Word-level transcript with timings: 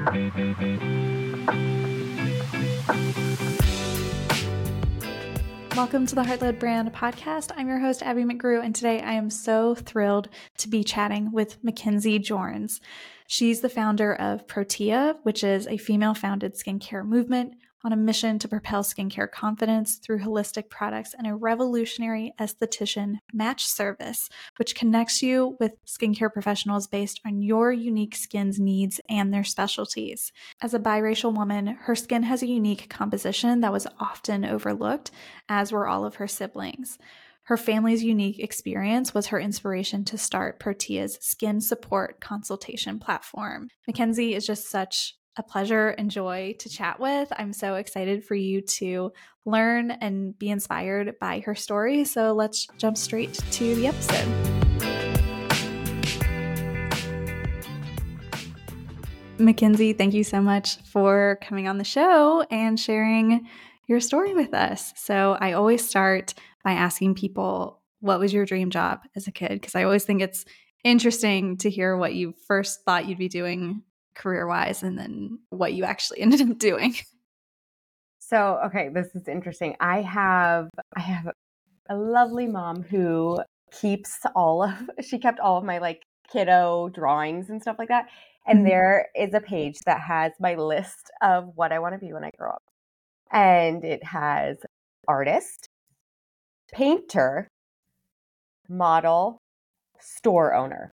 Welcome 0.00 0.30
to 6.06 6.14
the 6.14 6.24
Heart 6.24 6.40
Led 6.40 6.58
Brand 6.58 6.90
podcast. 6.94 7.52
I'm 7.54 7.68
your 7.68 7.80
host, 7.80 8.02
Abbey 8.02 8.24
McGrew, 8.24 8.64
and 8.64 8.74
today 8.74 9.02
I 9.02 9.12
am 9.12 9.28
so 9.28 9.74
thrilled 9.74 10.30
to 10.56 10.68
be 10.68 10.84
chatting 10.84 11.32
with 11.32 11.62
Mackenzie 11.62 12.18
Jorns. 12.18 12.80
She's 13.26 13.60
the 13.60 13.68
founder 13.68 14.14
of 14.14 14.48
Protea, 14.48 15.16
which 15.22 15.44
is 15.44 15.66
a 15.66 15.76
female 15.76 16.14
founded 16.14 16.54
skincare 16.54 17.04
movement 17.04 17.56
on 17.84 17.92
a 17.92 17.96
mission 17.96 18.38
to 18.38 18.48
propel 18.48 18.82
skincare 18.82 19.30
confidence 19.30 19.96
through 19.96 20.20
holistic 20.20 20.68
products 20.68 21.14
and 21.16 21.26
a 21.26 21.34
revolutionary 21.34 22.32
esthetician 22.38 23.16
match 23.32 23.64
service, 23.64 24.28
which 24.58 24.74
connects 24.74 25.22
you 25.22 25.56
with 25.60 25.72
skincare 25.86 26.32
professionals 26.32 26.86
based 26.86 27.20
on 27.24 27.42
your 27.42 27.72
unique 27.72 28.14
skin's 28.14 28.58
needs 28.58 29.00
and 29.08 29.32
their 29.32 29.44
specialties. 29.44 30.32
As 30.60 30.74
a 30.74 30.78
biracial 30.78 31.34
woman, 31.34 31.66
her 31.66 31.94
skin 31.94 32.24
has 32.24 32.42
a 32.42 32.46
unique 32.46 32.88
composition 32.90 33.60
that 33.60 33.72
was 33.72 33.86
often 33.98 34.44
overlooked, 34.44 35.10
as 35.48 35.72
were 35.72 35.86
all 35.86 36.04
of 36.04 36.16
her 36.16 36.28
siblings. 36.28 36.98
Her 37.44 37.56
family's 37.56 38.04
unique 38.04 38.38
experience 38.38 39.12
was 39.12 39.28
her 39.28 39.40
inspiration 39.40 40.04
to 40.04 40.18
start 40.18 40.60
Protea's 40.60 41.18
skin 41.20 41.60
support 41.60 42.20
consultation 42.20 43.00
platform. 43.00 43.68
Mackenzie 43.88 44.34
is 44.34 44.46
just 44.46 44.68
such 44.70 45.16
a 45.40 45.42
pleasure 45.42 45.88
and 45.88 46.10
joy 46.10 46.54
to 46.58 46.68
chat 46.68 47.00
with. 47.00 47.32
I'm 47.34 47.54
so 47.54 47.76
excited 47.76 48.22
for 48.22 48.34
you 48.34 48.60
to 48.60 49.10
learn 49.46 49.90
and 49.90 50.38
be 50.38 50.50
inspired 50.50 51.18
by 51.18 51.40
her 51.40 51.54
story. 51.54 52.04
So 52.04 52.32
let's 52.32 52.66
jump 52.76 52.98
straight 52.98 53.32
to 53.52 53.74
the 53.74 53.86
episode. 53.86 54.28
Mackenzie, 59.38 59.94
thank 59.94 60.12
you 60.12 60.24
so 60.24 60.42
much 60.42 60.76
for 60.82 61.38
coming 61.40 61.66
on 61.66 61.78
the 61.78 61.84
show 61.84 62.42
and 62.50 62.78
sharing 62.78 63.48
your 63.86 64.00
story 64.00 64.34
with 64.34 64.52
us. 64.52 64.92
So, 64.96 65.38
I 65.40 65.52
always 65.52 65.88
start 65.88 66.34
by 66.62 66.72
asking 66.72 67.14
people, 67.14 67.80
what 68.00 68.20
was 68.20 68.34
your 68.34 68.44
dream 68.44 68.68
job 68.68 69.00
as 69.16 69.26
a 69.26 69.32
kid? 69.32 69.52
Because 69.52 69.74
I 69.74 69.84
always 69.84 70.04
think 70.04 70.20
it's 70.20 70.44
interesting 70.84 71.56
to 71.58 71.70
hear 71.70 71.96
what 71.96 72.14
you 72.14 72.34
first 72.46 72.84
thought 72.84 73.08
you'd 73.08 73.16
be 73.16 73.30
doing 73.30 73.82
career 74.20 74.46
wise 74.46 74.82
and 74.82 74.98
then 74.98 75.38
what 75.50 75.72
you 75.72 75.84
actually 75.84 76.20
ended 76.22 76.42
up 76.42 76.58
doing. 76.58 76.94
So, 78.18 78.60
okay, 78.66 78.88
this 78.88 79.08
is 79.14 79.26
interesting. 79.26 79.76
I 79.80 80.02
have 80.02 80.68
I 80.96 81.00
have 81.00 81.32
a 81.88 81.96
lovely 81.96 82.46
mom 82.46 82.82
who 82.82 83.38
keeps 83.72 84.20
all 84.34 84.62
of 84.62 84.72
she 85.00 85.18
kept 85.18 85.40
all 85.40 85.58
of 85.58 85.64
my 85.64 85.78
like 85.78 86.02
kiddo 86.32 86.90
drawings 86.90 87.50
and 87.50 87.60
stuff 87.60 87.76
like 87.78 87.88
that. 87.88 88.06
And 88.46 88.60
mm-hmm. 88.60 88.68
there 88.68 89.08
is 89.16 89.34
a 89.34 89.40
page 89.40 89.78
that 89.86 90.00
has 90.00 90.32
my 90.40 90.54
list 90.54 91.10
of 91.22 91.50
what 91.56 91.72
I 91.72 91.78
want 91.78 91.94
to 91.94 91.98
be 91.98 92.12
when 92.12 92.24
I 92.24 92.30
grow 92.38 92.50
up. 92.50 92.62
And 93.32 93.84
it 93.84 94.02
has 94.04 94.56
artist, 95.06 95.68
painter, 96.72 97.48
model, 98.68 99.38
store 99.98 100.54
owner. 100.54 100.92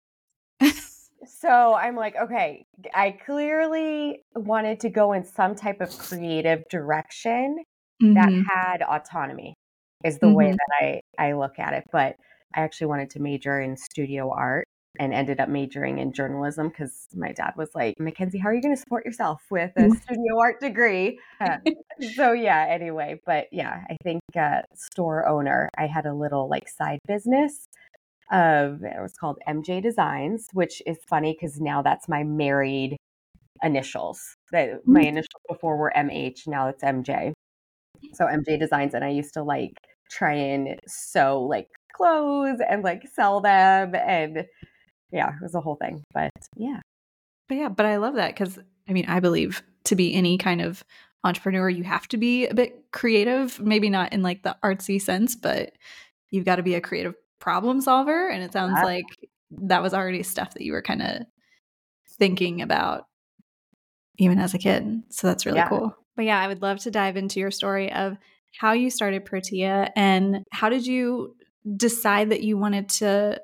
So 1.42 1.74
I'm 1.74 1.96
like, 1.96 2.16
okay, 2.22 2.66
I 2.94 3.18
clearly 3.26 4.24
wanted 4.36 4.80
to 4.82 4.90
go 4.90 5.14
in 5.14 5.24
some 5.24 5.56
type 5.56 5.82
of 5.82 5.90
creative 5.98 6.64
direction 6.70 7.64
mm-hmm. 8.02 8.14
that 8.14 8.32
had 8.48 8.84
autonomy, 8.84 9.56
is 10.06 10.20
the 10.20 10.28
mm-hmm. 10.28 10.36
way 10.36 10.52
that 10.52 10.70
I, 10.80 11.02
I 11.18 11.34
look 11.34 11.58
at 11.58 11.74
it. 11.74 11.84
But 11.92 12.16
I 12.54 12.62
actually 12.62 12.88
wanted 12.88 13.10
to 13.12 13.20
major 13.20 13.60
in 13.60 13.76
studio 13.76 14.32
art 14.32 14.66
and 15.00 15.16
ended 15.16 15.40
up 15.40 15.50
majoring 15.50 15.98
in 15.98 16.14
journalism 16.14 16.68
because 16.68 17.08
my 17.16 17.32
dad 17.32 17.54
was 17.58 17.70
like, 17.74 17.96
Mackenzie, 17.98 18.38
how 18.38 18.50
are 18.50 18.54
you 18.54 18.62
going 18.62 18.76
to 18.76 18.80
support 18.80 19.04
yourself 19.04 19.42
with 19.50 19.72
a 19.78 19.90
studio 19.90 20.40
art 20.40 20.60
degree? 20.60 21.18
Uh, 21.40 21.58
so, 22.16 22.34
yeah, 22.34 22.68
anyway, 22.70 23.20
but 23.26 23.48
yeah, 23.52 23.84
I 23.90 23.98
think 24.04 24.22
uh, 24.40 24.62
store 24.76 25.28
owner, 25.28 25.70
I 25.76 25.88
had 25.88 26.06
a 26.06 26.14
little 26.14 26.48
like 26.48 26.70
side 26.70 27.00
business 27.08 27.68
of 28.32 28.84
it 28.84 29.02
was 29.02 29.14
called 29.14 29.38
MJ 29.48 29.82
Designs, 29.82 30.48
which 30.54 30.82
is 30.86 30.98
funny 31.08 31.38
because 31.40 31.60
now 31.60 31.82
that's 31.82 32.08
my 32.08 32.24
married 32.24 32.98
initials. 33.64 34.22
That 34.52 34.86
my 34.86 35.02
mm. 35.02 35.08
initials 35.08 35.42
before 35.48 35.78
were 35.78 35.92
MH, 35.96 36.48
now 36.48 36.68
it's 36.68 36.84
MJ. 36.84 37.34
So 38.14 38.26
MJ 38.26 38.60
Designs, 38.60 38.94
and 38.94 39.04
I 39.04 39.10
used 39.10 39.34
to 39.36 39.44
like 39.44 39.74
try 40.10 40.34
and 40.34 40.80
sew 40.88 41.44
like 41.44 41.68
clothes 41.96 42.60
and 42.68 42.84
like 42.84 43.04
sell 43.14 43.42
them, 43.42 43.96
and 43.96 44.46
yeah, 45.12 45.30
it 45.30 45.42
was 45.42 45.56
a 45.56 45.62
whole 45.62 45.76
thing. 45.76 46.04
But 46.14 46.32
yeah, 46.56 46.80
but 47.48 47.56
yeah, 47.56 47.70
but 47.70 47.86
I 47.86 47.98
love 47.98 48.16
that 48.16 48.34
because 48.34 48.60
I 48.88 48.94
mean, 48.94 49.06
I 49.08 49.20
believe 49.20 49.62
to 49.86 49.96
be 49.96 50.14
any 50.14 50.38
kind 50.38 50.62
of 50.62 50.84
entrepreneur, 51.24 51.70
you 51.70 51.84
have 51.84 52.08
to 52.10 52.18
be 52.18 52.48
a 52.48 52.54
bit 52.54 52.92
creative. 52.92 53.60
Maybe 53.60 53.90
not 53.90 54.14
in 54.14 54.24
like 54.24 54.44
the 54.44 54.58
artsy 54.64 55.02
sense, 55.02 55.36
but 55.36 55.74
you've 56.30 56.46
got 56.46 56.56
to 56.56 56.64
be 56.64 56.76
a 56.76 56.82
creative 56.82 57.16
problem 57.42 57.82
solver 57.82 58.30
and 58.30 58.42
it 58.44 58.54
sounds 58.54 58.80
like 58.84 59.06
that 59.52 59.82
was 59.82 59.94
already 59.94 60.24
stuff 60.24 60.54
that 60.54 60.64
you 60.64 60.72
were 60.72 60.82
kind 60.82 61.02
of 61.02 61.24
thinking 62.18 62.62
about 62.62 63.06
even 64.18 64.40
as 64.40 64.54
a 64.54 64.58
kid 64.58 65.02
so 65.10 65.28
that's 65.28 65.46
really 65.46 65.58
yeah. 65.58 65.68
cool. 65.68 65.96
But 66.16 66.26
yeah 66.26 66.40
i 66.40 66.48
would 66.48 66.62
love 66.62 66.80
to 66.80 66.92
dive 66.92 67.18
into 67.18 67.40
your 67.40 67.52
story 67.52 67.92
of 67.92 68.16
how 68.58 68.74
you 68.74 68.90
started 68.90 69.26
protea 69.26 69.92
and 69.96 70.44
how 70.52 70.70
did 70.70 70.86
you 70.86 71.36
decide 71.78 72.30
that 72.30 72.44
you 72.44 72.58
wanted 72.58 72.90
to 72.90 73.42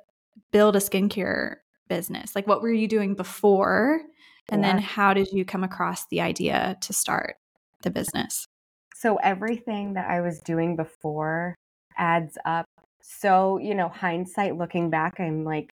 build 0.51 0.75
a 0.75 0.79
skincare 0.79 1.57
business? 1.87 2.35
Like 2.35 2.47
what 2.47 2.61
were 2.61 2.71
you 2.71 2.87
doing 2.87 3.15
before? 3.15 4.01
And 4.49 4.61
yeah. 4.61 4.73
then 4.73 4.81
how 4.81 5.13
did 5.13 5.31
you 5.31 5.45
come 5.45 5.63
across 5.63 6.05
the 6.07 6.21
idea 6.21 6.77
to 6.81 6.93
start 6.93 7.35
the 7.83 7.89
business? 7.89 8.47
So 8.95 9.17
everything 9.17 9.93
that 9.93 10.09
i 10.09 10.21
was 10.21 10.39
doing 10.39 10.75
before 10.75 11.55
adds 11.97 12.37
up 12.45 12.65
so, 13.09 13.57
you 13.57 13.73
know, 13.73 13.87
hindsight 13.87 14.57
looking 14.57 14.89
back, 14.89 15.19
I'm 15.19 15.45
like, 15.45 15.69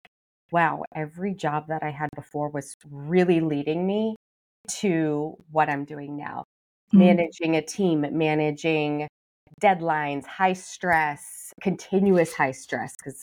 wow, 0.52 0.84
every 0.94 1.34
job 1.34 1.66
that 1.68 1.82
I 1.82 1.90
had 1.90 2.08
before 2.14 2.48
was 2.48 2.76
really 2.88 3.40
leading 3.40 3.86
me 3.86 4.14
to 4.78 5.34
what 5.50 5.68
I'm 5.68 5.84
doing 5.84 6.16
now. 6.16 6.44
Mm-hmm. 6.88 6.98
Managing 6.98 7.56
a 7.56 7.62
team, 7.62 8.06
managing 8.12 9.08
deadlines, 9.60 10.26
high 10.26 10.52
stress, 10.52 11.52
continuous 11.60 12.32
high 12.32 12.52
stress 12.52 12.94
because 12.96 13.22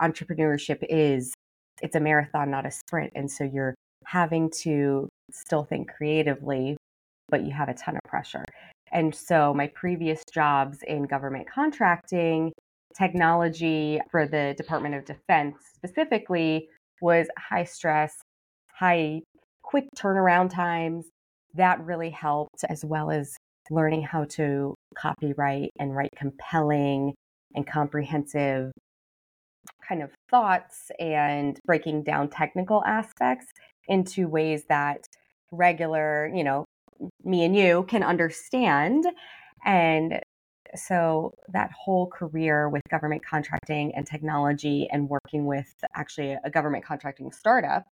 entrepreneurship 0.00 0.84
is 0.88 1.32
it's 1.82 1.94
a 1.94 2.00
marathon 2.00 2.50
not 2.50 2.66
a 2.66 2.70
sprint 2.70 3.12
and 3.14 3.30
so 3.30 3.44
you're 3.44 3.74
having 4.04 4.50
to 4.50 5.08
still 5.30 5.62
think 5.62 5.88
creatively 5.92 6.76
but 7.28 7.44
you 7.44 7.52
have 7.52 7.68
a 7.68 7.74
ton 7.74 7.94
of 7.94 8.02
pressure. 8.08 8.44
And 8.90 9.14
so 9.14 9.54
my 9.54 9.68
previous 9.68 10.22
jobs 10.32 10.78
in 10.86 11.04
government 11.04 11.48
contracting 11.48 12.52
technology 12.96 14.00
for 14.10 14.26
the 14.26 14.54
Department 14.56 14.94
of 14.94 15.04
Defense 15.04 15.56
specifically 15.74 16.68
was 17.00 17.26
high 17.38 17.64
stress, 17.64 18.14
high 18.78 19.20
quick 19.62 19.84
turnaround 19.96 20.50
times. 20.50 21.06
That 21.54 21.84
really 21.84 22.10
helped, 22.10 22.64
as 22.68 22.84
well 22.84 23.10
as 23.10 23.36
learning 23.70 24.02
how 24.02 24.24
to 24.24 24.74
copyright 24.96 25.70
and 25.78 25.94
write 25.94 26.10
compelling 26.16 27.14
and 27.54 27.66
comprehensive 27.66 28.72
kind 29.86 30.02
of 30.02 30.10
thoughts 30.30 30.90
and 30.98 31.58
breaking 31.66 32.02
down 32.02 32.28
technical 32.28 32.82
aspects 32.84 33.46
into 33.88 34.28
ways 34.28 34.64
that 34.68 35.06
regular, 35.50 36.30
you 36.34 36.44
know, 36.44 36.64
me 37.24 37.44
and 37.44 37.54
you 37.56 37.84
can 37.88 38.02
understand 38.02 39.06
and 39.64 40.20
so 40.74 41.32
that 41.48 41.70
whole 41.72 42.06
career 42.06 42.68
with 42.68 42.82
government 42.90 43.24
contracting 43.24 43.94
and 43.94 44.06
technology 44.06 44.88
and 44.90 45.08
working 45.08 45.46
with 45.46 45.72
actually 45.94 46.36
a 46.44 46.50
government 46.50 46.84
contracting 46.84 47.30
startup 47.30 47.84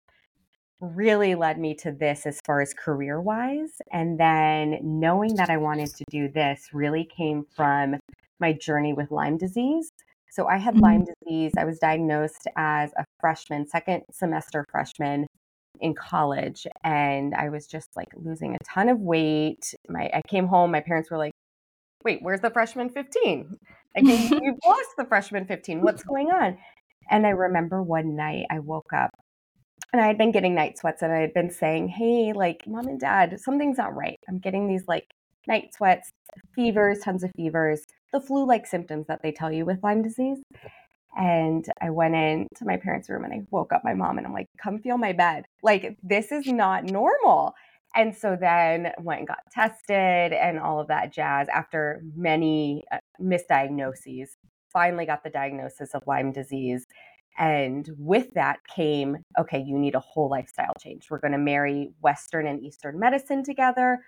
really 0.80 1.34
led 1.34 1.58
me 1.58 1.74
to 1.74 1.92
this 1.92 2.26
as 2.26 2.40
far 2.46 2.60
as 2.60 2.72
career 2.72 3.20
wise. 3.20 3.82
And 3.92 4.18
then 4.18 4.78
knowing 4.82 5.34
that 5.36 5.50
I 5.50 5.58
wanted 5.58 5.94
to 5.94 6.04
do 6.10 6.28
this 6.28 6.70
really 6.72 7.04
came 7.04 7.44
from 7.54 7.96
my 8.38 8.52
journey 8.54 8.94
with 8.94 9.10
Lyme 9.10 9.36
disease. 9.36 9.90
So 10.30 10.46
I 10.46 10.56
had 10.56 10.74
mm-hmm. 10.74 10.84
Lyme 10.84 11.04
disease. 11.04 11.52
I 11.58 11.64
was 11.64 11.78
diagnosed 11.78 12.46
as 12.56 12.92
a 12.96 13.04
freshman, 13.20 13.66
second 13.66 14.04
semester 14.10 14.64
freshman 14.70 15.26
in 15.80 15.94
college 15.94 16.66
and 16.84 17.34
I 17.34 17.48
was 17.48 17.66
just 17.66 17.88
like 17.96 18.08
losing 18.14 18.54
a 18.54 18.64
ton 18.64 18.88
of 18.88 19.00
weight. 19.00 19.74
My 19.88 20.10
I 20.12 20.20
came 20.28 20.46
home, 20.46 20.70
my 20.70 20.80
parents 20.80 21.10
were 21.10 21.18
like, 21.18 21.32
wait, 22.04 22.20
where's 22.22 22.40
the 22.40 22.50
freshman 22.50 22.88
15? 22.88 23.56
Like, 23.96 24.04
you've 24.04 24.58
lost 24.66 24.90
the 24.96 25.04
freshman 25.04 25.46
15. 25.46 25.82
What's 25.82 26.02
going 26.02 26.30
on? 26.30 26.58
And 27.10 27.26
I 27.26 27.30
remember 27.30 27.82
one 27.82 28.14
night 28.14 28.46
I 28.50 28.60
woke 28.60 28.92
up 28.92 29.10
and 29.92 30.00
I 30.00 30.06
had 30.06 30.18
been 30.18 30.30
getting 30.30 30.54
night 30.54 30.78
sweats 30.78 31.02
and 31.02 31.12
I 31.12 31.18
had 31.18 31.34
been 31.34 31.50
saying, 31.50 31.88
hey, 31.88 32.32
like, 32.32 32.66
mom 32.66 32.86
and 32.86 33.00
dad, 33.00 33.40
something's 33.40 33.78
not 33.78 33.96
right. 33.96 34.18
I'm 34.28 34.38
getting 34.38 34.68
these 34.68 34.84
like 34.86 35.06
night 35.48 35.74
sweats, 35.74 36.10
fevers, 36.54 37.00
tons 37.00 37.24
of 37.24 37.32
fevers, 37.36 37.82
the 38.12 38.20
flu 38.20 38.46
like 38.46 38.66
symptoms 38.66 39.06
that 39.08 39.22
they 39.22 39.32
tell 39.32 39.50
you 39.50 39.64
with 39.64 39.82
Lyme 39.82 40.02
disease. 40.02 40.38
And 41.16 41.66
I 41.82 41.90
went 41.90 42.14
into 42.14 42.64
my 42.64 42.76
parents' 42.76 43.10
room 43.10 43.24
and 43.24 43.32
I 43.32 43.40
woke 43.50 43.72
up 43.72 43.82
my 43.82 43.94
mom 43.94 44.18
and 44.18 44.26
I'm 44.26 44.32
like, 44.32 44.46
come 44.62 44.78
feel 44.78 44.96
my 44.96 45.12
bed. 45.12 45.44
Like, 45.62 45.96
this 46.04 46.30
is 46.30 46.46
not 46.46 46.84
normal. 46.84 47.54
And 47.94 48.14
so 48.14 48.36
then 48.40 48.92
went 49.00 49.20
and 49.20 49.28
got 49.28 49.38
tested 49.50 50.32
and 50.32 50.58
all 50.58 50.80
of 50.80 50.88
that 50.88 51.12
jazz 51.12 51.48
after 51.48 52.02
many 52.14 52.84
uh, 52.92 52.98
misdiagnoses. 53.20 54.28
Finally 54.72 55.06
got 55.06 55.24
the 55.24 55.30
diagnosis 55.30 55.94
of 55.94 56.02
Lyme 56.06 56.32
disease. 56.32 56.86
And 57.38 57.88
with 57.98 58.32
that 58.34 58.58
came, 58.74 59.18
okay, 59.38 59.60
you 59.60 59.78
need 59.78 59.94
a 59.94 60.00
whole 60.00 60.28
lifestyle 60.28 60.72
change. 60.80 61.08
We're 61.10 61.18
going 61.18 61.32
to 61.32 61.38
marry 61.38 61.90
Western 62.00 62.46
and 62.46 62.62
Eastern 62.62 62.98
medicine 62.98 63.42
together, 63.42 63.98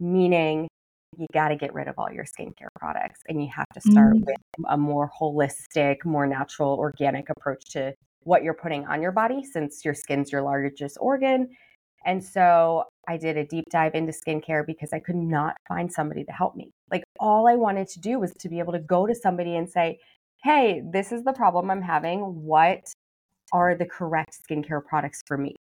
meaning 0.00 0.68
you 1.16 1.26
got 1.32 1.48
to 1.48 1.56
get 1.56 1.72
rid 1.74 1.88
of 1.88 1.94
all 1.98 2.10
your 2.12 2.24
skincare 2.24 2.68
products 2.78 3.20
and 3.28 3.42
you 3.42 3.50
have 3.54 3.68
to 3.74 3.80
start 3.80 4.14
mm-hmm. 4.14 4.24
with 4.26 4.36
a 4.68 4.76
more 4.76 5.10
holistic, 5.18 6.04
more 6.04 6.26
natural, 6.26 6.74
organic 6.74 7.28
approach 7.30 7.64
to 7.70 7.94
what 8.20 8.42
you're 8.42 8.54
putting 8.54 8.86
on 8.86 9.00
your 9.00 9.12
body 9.12 9.42
since 9.44 9.84
your 9.84 9.94
skin's 9.94 10.32
your 10.32 10.42
largest 10.42 10.98
organ. 11.00 11.48
And 12.06 12.24
so 12.24 12.84
I 13.08 13.18
did 13.18 13.36
a 13.36 13.44
deep 13.44 13.64
dive 13.70 13.94
into 13.94 14.12
skincare 14.12 14.64
because 14.64 14.92
I 14.92 15.00
could 15.00 15.16
not 15.16 15.56
find 15.68 15.92
somebody 15.92 16.24
to 16.24 16.32
help 16.32 16.56
me. 16.56 16.70
Like 16.90 17.04
all 17.20 17.46
I 17.48 17.56
wanted 17.56 17.88
to 17.88 18.00
do 18.00 18.18
was 18.18 18.32
to 18.40 18.48
be 18.48 18.58
able 18.58 18.72
to 18.72 18.78
go 18.78 19.06
to 19.06 19.14
somebody 19.14 19.56
and 19.56 19.68
say, 19.68 19.98
Hey, 20.42 20.82
this 20.92 21.12
is 21.12 21.24
the 21.24 21.32
problem 21.32 21.70
I'm 21.70 21.82
having. 21.82 22.20
What 22.20 22.92
are 23.52 23.74
the 23.74 23.86
correct 23.86 24.38
skincare 24.48 24.84
products 24.84 25.22
for 25.26 25.36
me? 25.36 25.56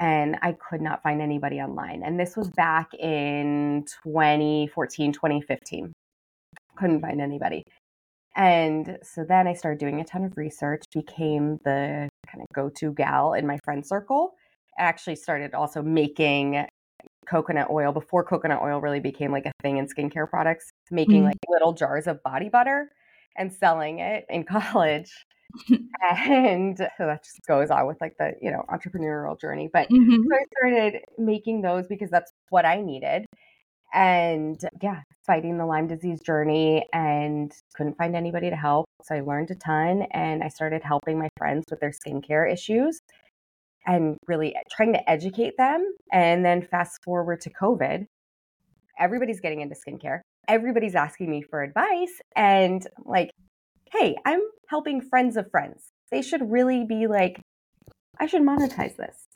and 0.00 0.38
I 0.40 0.52
could 0.52 0.80
not 0.80 1.02
find 1.02 1.20
anybody 1.20 1.60
online. 1.60 2.02
And 2.02 2.18
this 2.18 2.36
was 2.36 2.48
back 2.48 2.92
in 2.94 3.84
2014, 4.02 5.12
2015. 5.12 5.92
Couldn't 6.76 7.02
find 7.02 7.20
anybody. 7.20 7.62
And 8.34 8.98
so 9.02 9.24
then 9.28 9.46
I 9.46 9.52
started 9.52 9.78
doing 9.78 10.00
a 10.00 10.04
ton 10.04 10.24
of 10.24 10.32
research, 10.36 10.84
became 10.94 11.58
the 11.64 12.08
kind 12.26 12.40
of 12.40 12.46
go 12.54 12.70
to 12.76 12.94
gal 12.94 13.34
in 13.34 13.46
my 13.46 13.58
friend 13.62 13.86
circle. 13.86 14.34
Actually 14.80 15.16
started 15.16 15.54
also 15.54 15.82
making 15.82 16.66
coconut 17.28 17.68
oil 17.70 17.92
before 17.92 18.24
coconut 18.24 18.60
oil 18.62 18.80
really 18.80 19.00
became 19.00 19.30
like 19.30 19.46
a 19.46 19.52
thing 19.62 19.76
in 19.76 19.86
skincare 19.86 20.28
products, 20.28 20.70
making 20.90 21.22
mm. 21.22 21.26
like 21.26 21.36
little 21.48 21.72
jars 21.72 22.06
of 22.06 22.22
body 22.22 22.48
butter 22.48 22.90
and 23.36 23.52
selling 23.52 24.00
it 24.00 24.24
in 24.28 24.44
college. 24.56 25.10
And 26.02 26.78
so 26.78 27.06
that 27.06 27.24
just 27.24 27.40
goes 27.46 27.70
on 27.70 27.86
with 27.86 28.00
like 28.00 28.14
the 28.18 28.32
you 28.40 28.50
know 28.50 28.64
entrepreneurial 28.70 29.38
journey. 29.38 29.68
But 29.72 29.88
mm-hmm. 29.90 30.14
so 30.14 30.36
i 30.36 30.44
started 30.56 31.02
making 31.18 31.62
those 31.62 31.86
because 31.88 32.08
that's 32.08 32.32
what 32.50 32.64
i 32.64 32.80
needed. 32.80 33.26
And 33.92 34.60
yeah 34.80 35.02
fighting 35.26 35.58
the 35.58 35.66
lyme 35.66 35.86
disease 35.86 36.20
journey 36.24 36.86
and 36.92 37.52
couldn't 37.74 37.98
find 37.98 38.16
anybody 38.16 38.48
to 38.48 38.56
help. 38.56 38.86
So 39.02 39.16
i 39.16 39.20
learned 39.20 39.50
a 39.50 39.56
ton 39.56 40.02
and 40.12 40.44
i 40.44 40.48
started 40.48 40.82
helping 40.82 41.18
my 41.18 41.28
friends 41.36 41.64
with 41.68 41.80
their 41.80 41.92
skincare 41.92 42.50
issues 42.50 43.00
and 43.86 44.16
really 44.26 44.54
trying 44.70 44.92
to 44.92 45.10
educate 45.10 45.54
them 45.56 45.84
and 46.12 46.44
then 46.44 46.62
fast 46.62 46.98
forward 47.04 47.40
to 47.40 47.50
covid 47.50 48.06
everybody's 48.98 49.40
getting 49.40 49.60
into 49.60 49.74
skincare 49.74 50.20
everybody's 50.48 50.94
asking 50.94 51.30
me 51.30 51.42
for 51.42 51.62
advice 51.62 52.20
and 52.36 52.86
like 53.04 53.30
hey, 53.92 54.16
I'm 54.24 54.40
helping 54.68 55.00
friends 55.00 55.36
of 55.36 55.50
friends. 55.50 55.90
They 56.10 56.22
should 56.22 56.50
really 56.50 56.84
be 56.84 57.06
like, 57.06 57.40
I 58.18 58.26
should 58.26 58.42
monetize 58.42 58.96
this. 58.96 59.26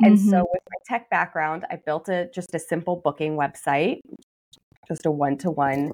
And 0.00 0.18
mm-hmm. 0.18 0.30
so 0.30 0.38
with 0.38 0.62
my 0.70 0.78
tech 0.86 1.10
background, 1.10 1.64
I 1.70 1.76
built 1.84 2.08
a 2.08 2.28
just 2.34 2.54
a 2.54 2.58
simple 2.58 3.00
booking 3.02 3.36
website, 3.36 4.00
just 4.88 5.06
a 5.06 5.10
one-to-one 5.10 5.92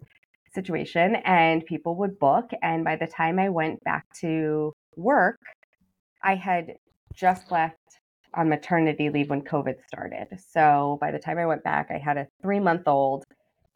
situation 0.55 1.17
and 1.25 1.65
people 1.67 1.95
would 1.97 2.19
book 2.19 2.51
and 2.63 2.83
by 2.83 2.97
the 2.97 3.07
time 3.07 3.39
I 3.39 3.51
went 3.51 3.85
back 3.85 4.07
to 4.21 4.73
work, 4.97 5.39
I 6.23 6.37
had 6.37 6.75
just 7.19 7.51
left 7.51 7.77
on 8.35 8.49
maternity 8.49 9.11
leave 9.11 9.31
when 9.31 9.43
COVID 9.43 9.77
started. 9.87 10.29
So 10.53 10.99
by 11.01 11.11
the 11.11 11.19
time 11.19 11.39
I 11.39 11.47
went 11.47 11.65
back, 11.65 11.89
I 11.91 11.99
had 11.99 12.17
a 12.17 12.27
3-month-old 12.45 13.25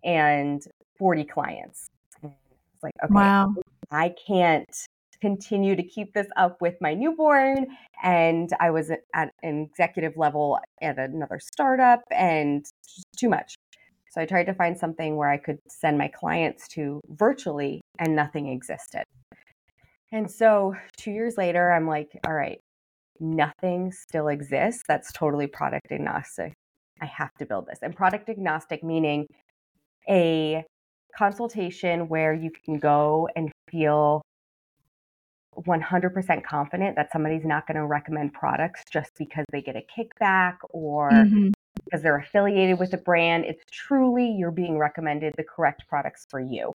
and 0.04 0.62
40 0.98 1.24
clients. 1.24 1.88
It's 2.22 2.82
like, 2.82 2.92
okay, 3.04 3.14
wow. 3.14 3.54
I 3.90 4.14
can't 4.26 4.68
continue 5.20 5.76
to 5.76 5.82
keep 5.82 6.12
this 6.14 6.26
up 6.36 6.60
with 6.60 6.74
my 6.80 6.94
newborn. 6.94 7.66
And 8.02 8.50
I 8.60 8.70
was 8.70 8.90
at 8.90 9.32
an 9.42 9.70
executive 9.70 10.16
level 10.16 10.58
at 10.80 10.98
another 10.98 11.40
startup 11.40 12.02
and 12.10 12.64
too 13.16 13.28
much. 13.28 13.54
So 14.10 14.20
I 14.20 14.26
tried 14.26 14.44
to 14.44 14.54
find 14.54 14.76
something 14.76 15.16
where 15.16 15.30
I 15.30 15.38
could 15.38 15.58
send 15.68 15.96
my 15.96 16.08
clients 16.08 16.68
to 16.68 17.00
virtually 17.08 17.80
and 17.98 18.14
nothing 18.14 18.48
existed. 18.48 19.04
And 20.12 20.30
so 20.30 20.74
two 20.98 21.10
years 21.10 21.38
later, 21.38 21.72
I'm 21.72 21.88
like, 21.88 22.10
all 22.26 22.34
right, 22.34 22.60
nothing 23.22 23.92
still 23.92 24.28
exists 24.28 24.82
that's 24.86 25.12
totally 25.12 25.46
product 25.46 25.90
agnostic. 25.90 26.52
I 27.00 27.06
have 27.06 27.32
to 27.38 27.46
build 27.46 27.66
this. 27.66 27.78
And 27.82 27.94
product 27.94 28.28
agnostic 28.28 28.84
meaning 28.84 29.26
a 30.08 30.64
consultation 31.16 32.08
where 32.08 32.32
you 32.34 32.50
can 32.64 32.78
go 32.78 33.28
and 33.36 33.50
feel 33.70 34.22
100% 35.56 36.44
confident 36.44 36.96
that 36.96 37.12
somebody's 37.12 37.44
not 37.44 37.66
going 37.66 37.76
to 37.76 37.86
recommend 37.86 38.32
products 38.32 38.82
just 38.90 39.10
because 39.18 39.44
they 39.52 39.60
get 39.60 39.76
a 39.76 39.82
kickback 39.82 40.56
or 40.70 41.10
mm-hmm. 41.10 41.50
because 41.84 42.02
they're 42.02 42.18
affiliated 42.18 42.78
with 42.78 42.94
a 42.94 42.98
brand. 42.98 43.44
It's 43.44 43.62
truly 43.70 44.30
you're 44.30 44.50
being 44.50 44.78
recommended 44.78 45.34
the 45.36 45.44
correct 45.44 45.84
products 45.88 46.26
for 46.30 46.40
you. 46.40 46.72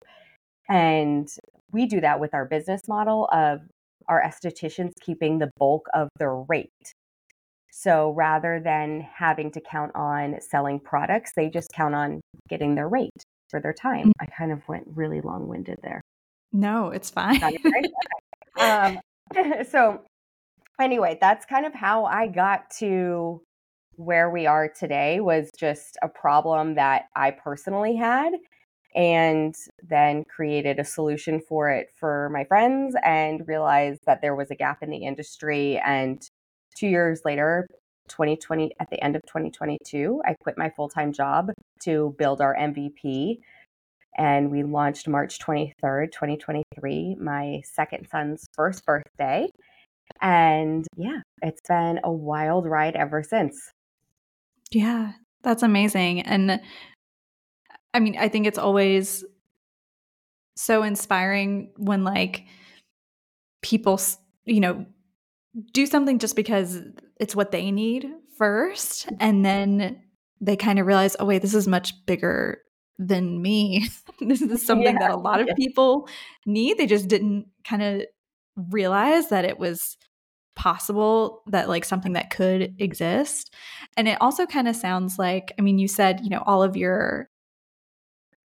And 0.69 1.29
we 1.73 1.87
do 1.87 2.01
that 2.01 2.21
with 2.21 2.35
our 2.35 2.45
business 2.45 2.87
model 2.87 3.29
of 3.33 3.61
our 4.09 4.23
estheticians 4.23 4.93
keeping 5.01 5.39
the 5.39 5.51
bulk 5.59 5.87
of 5.95 6.09
their 6.19 6.37
rate. 6.49 6.71
So 7.71 8.11
rather 8.11 8.59
than 8.59 9.03
having 9.03 9.51
to 9.53 9.61
count 9.61 9.93
on 9.95 10.41
selling 10.41 10.81
products, 10.81 11.33
they 11.37 11.51
just 11.51 11.69
count 11.75 11.95
on 11.95 12.21
getting 12.49 12.75
their 12.75 12.89
rate 12.89 13.23
for 13.51 13.61
their 13.61 13.75
time. 13.75 14.09
Mm-hmm. 14.09 14.23
I 14.23 14.27
kind 14.27 14.53
of 14.53 14.67
went 14.69 14.85
really 14.95 15.21
long 15.21 15.47
winded 15.47 15.79
there. 15.83 16.01
No, 16.53 16.89
it's 16.89 17.11
fine. 17.11 17.41
um, 18.59 18.99
so, 19.69 20.01
anyway, 20.81 21.19
that's 21.21 21.45
kind 21.45 21.67
of 21.67 21.75
how 21.75 22.07
I 22.07 22.29
got 22.29 22.71
to 22.79 23.43
where 23.97 24.31
we 24.31 24.47
are 24.47 24.69
today 24.69 25.21
was 25.21 25.51
just 25.59 25.99
a 26.03 26.09
problem 26.09 26.75
that 26.75 27.07
I 27.15 27.31
personally 27.31 27.97
had 27.97 28.33
and 28.97 29.55
then 29.87 30.25
created 30.25 30.81
a 30.81 30.85
solution 30.85 31.41
for 31.41 31.71
it 31.71 31.89
for 32.01 32.29
my 32.31 32.45
friends 32.45 32.97
and 33.05 33.47
realized 33.47 34.01
that 34.07 34.21
there 34.23 34.35
was 34.35 34.51
a 34.51 34.57
gap 34.57 34.83
in 34.83 34.91
the 34.91 35.05
industry 35.05 35.79
and 35.85 36.29
2 36.77 36.89
years 36.89 37.21
later 37.25 37.69
2020 38.09 38.73
at 38.81 38.89
the 38.91 39.03
end 39.05 39.15
of 39.15 39.23
2022 39.27 40.23
I 40.25 40.35
quit 40.43 40.59
my 40.59 40.71
full-time 40.71 41.13
job 41.13 41.53
to 41.83 42.15
build 42.19 42.41
our 42.41 42.57
MVP 42.57 43.39
and 44.19 44.51
we 44.51 44.63
launched 44.63 45.09
March 45.09 45.39
23rd, 45.39 46.11
2023, 46.11 47.17
my 47.21 47.61
second 47.65 48.09
son's 48.09 48.47
first 48.55 48.85
birthday. 48.87 49.47
And 50.23 50.87
yeah, 50.97 51.21
it's 51.43 51.61
been 51.69 52.01
a 52.03 52.11
wild 52.11 52.67
ride 52.67 52.97
ever 52.97 53.23
since. 53.23 53.73
Yeah, 54.71 55.13
that's 55.43 55.63
amazing. 55.63 56.23
And 56.23 56.61
I 57.97 58.01
mean, 58.01 58.17
I 58.19 58.29
think 58.29 58.47
it's 58.47 58.59
always 58.59 59.25
so 60.55 60.83
inspiring 60.83 61.73
when 61.79 62.05
like 62.05 62.45
people, 63.63 63.99
you 64.45 64.61
know, 64.61 64.85
do 65.73 65.87
something 65.87 66.19
just 66.19 66.37
because 66.37 66.83
it's 67.19 67.35
what 67.35 67.53
they 67.53 67.71
need 67.71 68.07
first 68.37 69.07
mm-hmm. 69.07 69.17
and 69.21 69.47
then 69.47 70.03
they 70.43 70.57
kind 70.57 70.79
of 70.79 70.87
realize, 70.87 71.17
oh 71.19 71.25
wait, 71.25 71.41
this 71.41 71.55
is 71.55 71.67
much 71.67 71.95
bigger 72.05 72.59
than 72.99 73.41
me. 73.41 73.89
this 74.21 74.43
is 74.43 74.67
something 74.67 74.95
yeah. 74.95 75.09
that 75.09 75.11
a 75.13 75.17
lot 75.17 75.41
of 75.41 75.49
people 75.57 76.07
need. 76.45 76.77
They 76.77 76.87
just 76.87 77.09
didn't 77.09 77.47
kind 77.65 77.83
of 77.83 78.03
realize 78.57 79.31
that 79.31 79.47
it 79.47 79.59
was 79.59 79.97
possible 80.55 81.43
that 81.47 81.71
like 81.71 81.87
something 81.87 82.13
that 82.13 82.29
could 82.29 82.75
exist. 82.79 83.55
And 83.97 84.07
it 84.07 84.19
also 84.21 84.45
kind 84.45 84.69
of 84.69 84.77
sounds 84.77 85.19
like, 85.19 85.55
I 85.59 85.63
mean, 85.63 85.79
you 85.79 85.89
said, 85.89 86.21
you 86.23 86.29
know, 86.29 86.43
all 86.45 86.63
of 86.63 86.77
your 86.77 87.31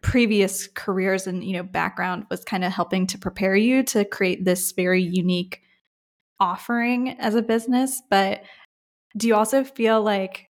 previous 0.02 0.68
careers 0.68 1.28
and, 1.28 1.44
you 1.44 1.54
know, 1.54 1.64
background 1.64 2.26
was 2.30 2.44
kind 2.44 2.64
of 2.64 2.72
helping 2.72 3.08
to 3.08 3.18
prepare 3.18 3.56
you 3.56 3.84
to 3.84 4.04
create 4.04 4.44
this 4.46 4.72
very 4.72 5.02
unique 5.02 5.62
offering 6.40 7.10
as 7.20 7.36
a 7.36 7.42
business, 7.42 8.02
but 8.10 8.42
do 9.16 9.28
you 9.28 9.36
also 9.36 9.64
feel 9.64 10.02
like 10.02 10.50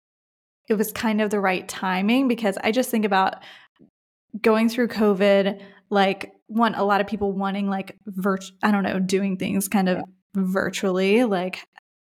it 0.69 0.75
was 0.75 0.93
kind 0.93 1.21
of 1.21 1.31
the 1.31 1.41
right 1.41 1.67
timing 1.67 2.29
because 2.29 2.59
I 2.63 2.73
just 2.73 2.91
think 2.91 3.07
about 3.07 3.37
going 4.41 4.69
through 4.69 4.89
COVID, 4.89 5.63
like 5.89 6.33
one, 6.47 6.75
a 6.75 6.85
lot 6.85 7.01
of 7.01 7.07
people 7.07 7.33
wanting 7.33 7.69
like 7.69 7.97
virt 8.07 8.51
I 8.63 8.71
don't 8.71 8.83
know, 8.83 8.99
doing 8.99 9.39
things 9.39 9.69
kind 9.69 9.89
of 9.89 10.03
virtually, 10.35 11.25
like 11.25 11.65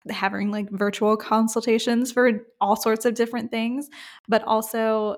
having 0.10 0.52
like 0.52 0.70
virtual 0.70 1.18
consultations 1.18 2.12
for 2.12 2.42
all 2.60 2.76
sorts 2.76 3.06
of 3.06 3.16
different 3.16 3.50
things. 3.50 3.88
But 4.28 4.44
also 4.44 5.18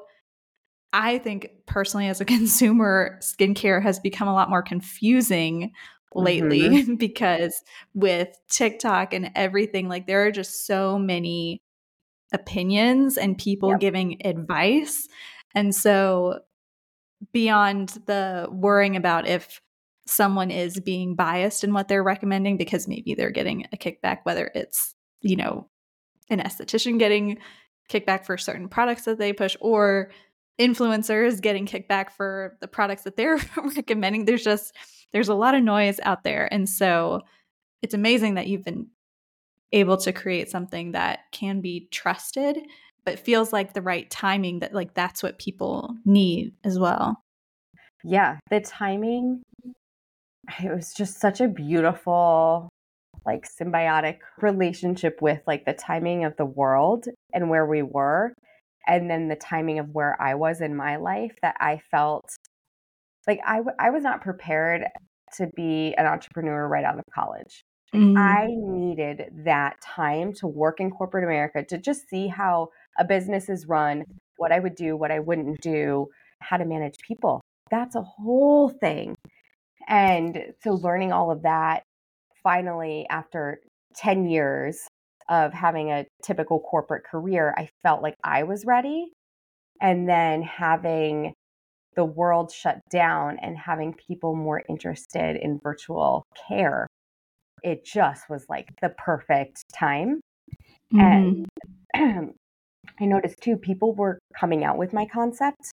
I 0.93 1.17
think 1.17 1.49
personally 1.65 2.07
as 2.07 2.21
a 2.21 2.25
consumer, 2.37 3.19
skincare 3.21 3.81
has 3.81 3.99
become 3.99 4.27
a 4.27 4.33
lot 4.33 4.49
more 4.49 4.61
confusing 4.61 5.71
lately 6.15 6.61
mm-hmm. 6.61 6.95
because 6.97 7.61
with 7.93 8.29
TikTok 8.49 9.13
and 9.13 9.31
everything, 9.35 9.89
like 9.89 10.07
there 10.07 10.25
are 10.25 10.31
just 10.31 10.65
so 10.65 10.97
many 10.99 11.61
opinions 12.31 13.17
and 13.17 13.37
people 13.37 13.71
yep. 13.71 13.79
giving 13.79 14.25
advice. 14.25 15.07
And 15.55 15.73
so, 15.73 16.39
beyond 17.31 17.89
the 18.05 18.47
worrying 18.51 18.95
about 18.97 19.27
if 19.27 19.61
someone 20.05 20.51
is 20.51 20.79
being 20.81 21.15
biased 21.15 21.63
in 21.63 21.73
what 21.73 21.87
they're 21.87 22.03
recommending 22.03 22.57
because 22.57 22.87
maybe 22.87 23.13
they're 23.13 23.31
getting 23.31 23.65
a 23.71 23.77
kickback, 23.77 24.19
whether 24.23 24.51
it's, 24.53 24.95
you 25.21 25.37
know, 25.37 25.69
an 26.29 26.39
esthetician 26.39 26.99
getting 26.99 27.37
kickback 27.89 28.25
for 28.25 28.37
certain 28.37 28.67
products 28.67 29.05
that 29.05 29.17
they 29.17 29.31
push 29.31 29.55
or 29.61 30.11
influencers 30.59 31.41
getting 31.41 31.65
kickback 31.65 32.11
for 32.11 32.57
the 32.61 32.67
products 32.67 33.03
that 33.03 33.17
they're 33.17 33.39
recommending. 33.57 34.25
There's 34.25 34.43
just, 34.43 34.75
there's 35.11 35.29
a 35.29 35.35
lot 35.35 35.55
of 35.55 35.63
noise 35.63 35.99
out 36.03 36.23
there. 36.23 36.51
And 36.51 36.69
so 36.69 37.21
it's 37.81 37.93
amazing 37.93 38.35
that 38.35 38.47
you've 38.47 38.63
been 38.63 38.87
able 39.73 39.97
to 39.97 40.13
create 40.13 40.49
something 40.49 40.91
that 40.93 41.19
can 41.31 41.59
be 41.59 41.87
trusted 41.91 42.57
but 43.05 43.19
feels 43.19 43.51
like 43.51 43.73
the 43.73 43.81
right 43.81 44.09
timing 44.09 44.59
that 44.59 44.73
like 44.73 44.93
that's 44.93 45.21
what 45.21 45.39
people 45.39 45.95
need 46.05 46.53
as 46.63 46.79
well 46.79 47.17
yeah 48.03 48.37
the 48.49 48.61
timing 48.61 49.41
it 50.63 50.73
was 50.73 50.93
just 50.93 51.19
such 51.19 51.41
a 51.41 51.47
beautiful 51.47 52.69
like 53.25 53.45
symbiotic 53.47 54.19
relationship 54.41 55.21
with 55.21 55.41
like 55.47 55.65
the 55.65 55.73
timing 55.73 56.23
of 56.23 56.35
the 56.37 56.45
world 56.45 57.05
and 57.33 57.49
where 57.49 57.65
we 57.65 57.81
were 57.81 58.33
and 58.87 59.09
then 59.09 59.27
the 59.27 59.35
timing 59.35 59.79
of 59.79 59.89
where 59.89 60.21
I 60.21 60.35
was 60.35 60.61
in 60.61 60.75
my 60.75 60.97
life 60.97 61.33
that 61.41 61.55
I 61.59 61.81
felt 61.91 62.25
like 63.27 63.39
I, 63.45 63.57
w- 63.57 63.75
I 63.79 63.89
was 63.89 64.03
not 64.03 64.21
prepared 64.21 64.83
to 65.37 65.47
be 65.55 65.93
an 65.97 66.05
entrepreneur 66.05 66.67
right 66.67 66.83
out 66.83 66.99
of 66.99 67.05
college. 67.13 67.63
Mm. 67.93 68.17
I 68.17 68.47
needed 68.49 69.29
that 69.45 69.75
time 69.81 70.33
to 70.33 70.47
work 70.47 70.79
in 70.79 70.89
corporate 70.91 71.23
America 71.23 71.63
to 71.69 71.77
just 71.77 72.09
see 72.09 72.27
how 72.27 72.69
a 72.97 73.05
business 73.05 73.49
is 73.49 73.67
run, 73.67 74.03
what 74.37 74.51
I 74.51 74.59
would 74.59 74.75
do, 74.75 74.97
what 74.97 75.11
I 75.11 75.19
wouldn't 75.19 75.61
do, 75.61 76.07
how 76.39 76.57
to 76.57 76.65
manage 76.65 76.97
people. 77.07 77.41
That's 77.71 77.95
a 77.95 78.01
whole 78.01 78.69
thing. 78.69 79.15
And 79.87 80.53
so 80.63 80.73
learning 80.73 81.11
all 81.11 81.31
of 81.31 81.43
that 81.43 81.83
finally 82.43 83.05
after 83.09 83.59
10 83.95 84.25
years 84.25 84.79
of 85.33 85.53
having 85.53 85.91
a 85.91 86.05
typical 86.23 86.59
corporate 86.59 87.03
career, 87.03 87.53
I 87.57 87.69
felt 87.81 88.01
like 88.01 88.15
I 88.23 88.43
was 88.43 88.65
ready. 88.65 89.07
And 89.81 90.07
then 90.07 90.43
having 90.43 91.33
the 91.95 92.05
world 92.05 92.51
shut 92.51 92.79
down 92.91 93.37
and 93.41 93.57
having 93.57 93.93
people 94.07 94.35
more 94.35 94.63
interested 94.69 95.35
in 95.35 95.59
virtual 95.63 96.23
care 96.47 96.87
it 97.63 97.85
just 97.85 98.29
was 98.29 98.45
like 98.49 98.67
the 98.81 98.89
perfect 98.89 99.63
time. 99.73 100.19
Mm-hmm. 100.93 101.45
And 101.95 102.33
I 102.99 103.05
noticed 103.05 103.39
too, 103.41 103.57
people 103.57 103.95
were 103.95 104.19
coming 104.37 104.63
out 104.63 104.77
with 104.77 104.93
my 104.93 105.07
concept, 105.11 105.71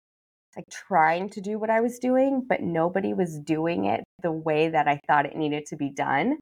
like 0.55 0.65
trying 0.69 1.29
to 1.31 1.41
do 1.41 1.59
what 1.59 1.69
I 1.69 1.81
was 1.81 1.99
doing, 1.99 2.45
but 2.47 2.61
nobody 2.61 3.13
was 3.13 3.39
doing 3.39 3.85
it 3.85 4.03
the 4.21 4.31
way 4.31 4.69
that 4.69 4.87
I 4.87 5.01
thought 5.07 5.25
it 5.25 5.35
needed 5.35 5.65
to 5.67 5.75
be 5.75 5.89
done. 5.89 6.37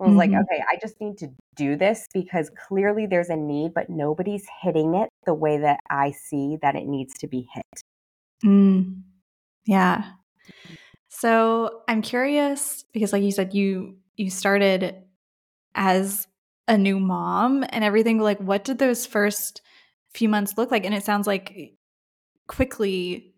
I 0.00 0.04
was 0.04 0.10
mm-hmm. 0.10 0.18
like, 0.18 0.30
okay, 0.30 0.62
I 0.68 0.78
just 0.80 1.00
need 1.00 1.18
to 1.18 1.28
do 1.56 1.76
this 1.76 2.06
because 2.12 2.50
clearly 2.68 3.06
there's 3.06 3.28
a 3.28 3.36
need, 3.36 3.72
but 3.74 3.88
nobody's 3.88 4.46
hitting 4.62 4.94
it 4.94 5.08
the 5.24 5.34
way 5.34 5.58
that 5.58 5.80
I 5.90 6.12
see 6.12 6.58
that 6.62 6.76
it 6.76 6.86
needs 6.86 7.14
to 7.18 7.26
be 7.26 7.48
hit. 7.52 7.82
Mm. 8.44 9.02
Yeah. 9.66 10.04
So 11.08 11.82
I'm 11.88 12.02
curious 12.02 12.84
because, 12.92 13.12
like 13.12 13.22
you 13.22 13.32
said, 13.32 13.54
you 13.54 13.96
you 14.16 14.30
started 14.30 14.94
as 15.74 16.26
a 16.68 16.76
new 16.76 16.98
mom 16.98 17.64
and 17.68 17.84
everything 17.84 18.18
like 18.18 18.38
what 18.38 18.64
did 18.64 18.78
those 18.78 19.06
first 19.06 19.60
few 20.14 20.28
months 20.28 20.54
look 20.56 20.70
like 20.70 20.84
and 20.84 20.94
it 20.94 21.04
sounds 21.04 21.26
like 21.26 21.74
quickly 22.48 23.34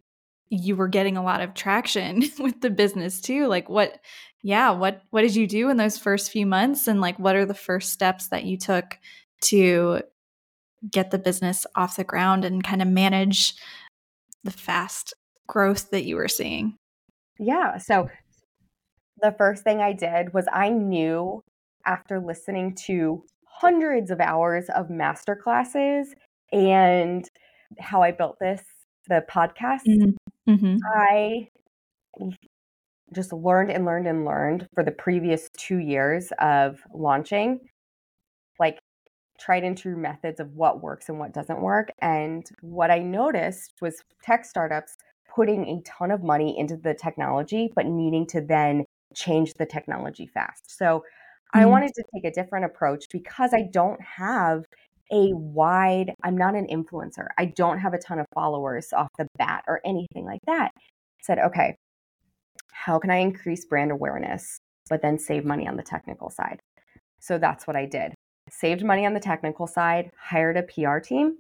you 0.51 0.77
were 0.77 0.89
getting 0.89 1.17
a 1.17 1.23
lot 1.23 1.41
of 1.41 1.55
traction 1.55 2.23
with 2.39 2.61
the 2.61 2.71
business 2.71 3.21
too 3.21 3.47
like 3.47 3.69
what 3.69 3.99
yeah 4.43 4.71
what 4.71 5.03
what 5.11 5.23
did 5.23 5.37
you 5.37 5.47
do 5.47 5.69
in 5.69 5.77
those 5.77 5.99
first 5.99 6.31
few 6.31 6.47
months 6.47 6.87
and 6.87 7.01
like 7.01 7.19
what 7.19 7.37
are 7.37 7.47
the 7.47 7.55
first 7.55 7.93
steps 7.93 8.29
that 8.29 8.45
you 8.45 8.57
took 8.57 8.99
to 9.41 10.01
get 10.91 11.11
the 11.11 11.19
business 11.19 11.67
off 11.75 11.97
the 11.97 12.05
ground 12.05 12.45
and 12.45 12.65
kind 12.65 12.81
of 12.81 12.89
manage 12.89 13.55
the 14.45 14.51
fast 14.51 15.13
growth 15.47 15.91
that 15.91 16.05
you 16.05 16.17
were 16.17 16.29
seeing 16.29 16.77
yeah 17.39 17.77
so 17.79 18.09
the 19.21 19.35
first 19.37 19.65
thing 19.65 19.81
I 19.81 19.93
did 19.93 20.33
was 20.33 20.47
I 20.53 20.69
knew 20.71 21.43
after 21.85 22.21
listening 22.21 22.75
to 22.87 23.25
hundreds 23.47 24.11
of 24.11 24.21
hours 24.21 24.67
of 24.75 24.91
master 24.91 25.35
classes 25.35 26.15
and 26.53 27.29
how 27.79 28.03
I 28.03 28.13
built 28.13 28.39
this, 28.41 28.63
the 29.09 29.25
podcast, 29.31 29.81
mm-hmm. 29.89 30.11
Mm-hmm. 30.49 30.77
I 30.97 31.49
just 33.15 33.33
learned 33.33 33.71
and 33.71 33.85
learned 33.85 34.07
and 34.07 34.25
learned 34.25 34.69
for 34.75 34.83
the 34.83 34.91
previous 34.91 35.49
two 35.57 35.79
years 35.79 36.33
of 36.41 36.79
launching, 36.93 37.61
like 38.59 38.79
tried 39.39 39.65
and 39.65 39.79
true 39.79 39.97
methods 39.97 40.41
of 40.41 40.55
what 40.55 40.83
works 40.83 41.09
and 41.09 41.19
what 41.19 41.33
doesn't 41.33 41.61
work. 41.61 41.91
And 42.01 42.45
what 42.61 42.91
I 42.91 42.99
noticed 42.99 43.75
was 43.81 44.03
tech 44.23 44.45
startups 44.45 44.97
putting 45.35 45.69
a 45.69 45.83
ton 45.83 46.11
of 46.11 46.23
money 46.23 46.59
into 46.59 46.77
the 46.77 46.95
technology, 46.95 47.71
but 47.75 47.87
needing 47.87 48.27
to 48.29 48.41
then 48.41 48.85
change 49.15 49.55
the 49.55 49.67
technology 49.67 50.27
fast. 50.27 50.77
So 50.77 50.99
mm-hmm. 50.99 51.61
I 51.61 51.67
wanted 51.67 51.93
to 51.95 52.05
take 52.15 52.25
a 52.25 52.35
different 52.35 52.65
approach 52.65 53.07
because 53.13 53.55
I 53.55 53.69
don't 53.73 54.01
have 54.03 54.65
a 55.11 55.33
wide, 55.33 56.15
I'm 56.23 56.37
not 56.37 56.55
an 56.55 56.67
influencer. 56.67 57.29
I 57.39 57.47
don't 57.47 57.79
have 57.79 57.95
a 57.95 57.99
ton 57.99 58.19
of 58.19 58.27
followers 58.35 58.93
off 58.93 59.09
the 59.19 59.27
bat 59.37 59.65
or 59.67 59.81
anything 59.85 60.25
like 60.25 60.41
that. 60.47 60.71
I 60.75 60.81
said, 61.23 61.39
okay, 61.39 61.77
how 62.73 62.99
can 62.99 63.11
I 63.11 63.17
increase 63.17 63.65
brand 63.65 63.91
awareness, 63.91 64.59
but 64.89 65.03
then 65.03 65.19
save 65.19 65.45
money 65.45 65.67
on 65.67 65.77
the 65.77 65.83
technical 65.83 66.31
side? 66.31 66.61
So 67.21 67.39
that's 67.39 67.67
what 67.67 67.77
I 67.77 67.87
did. 67.87 68.15
Saved 68.51 68.85
money 68.85 69.05
on 69.05 69.15
the 69.15 69.21
technical 69.21 69.67
side, 69.67 70.11
hired 70.19 70.57
a 70.57 70.63
PR 70.63 70.99
team 70.99 71.37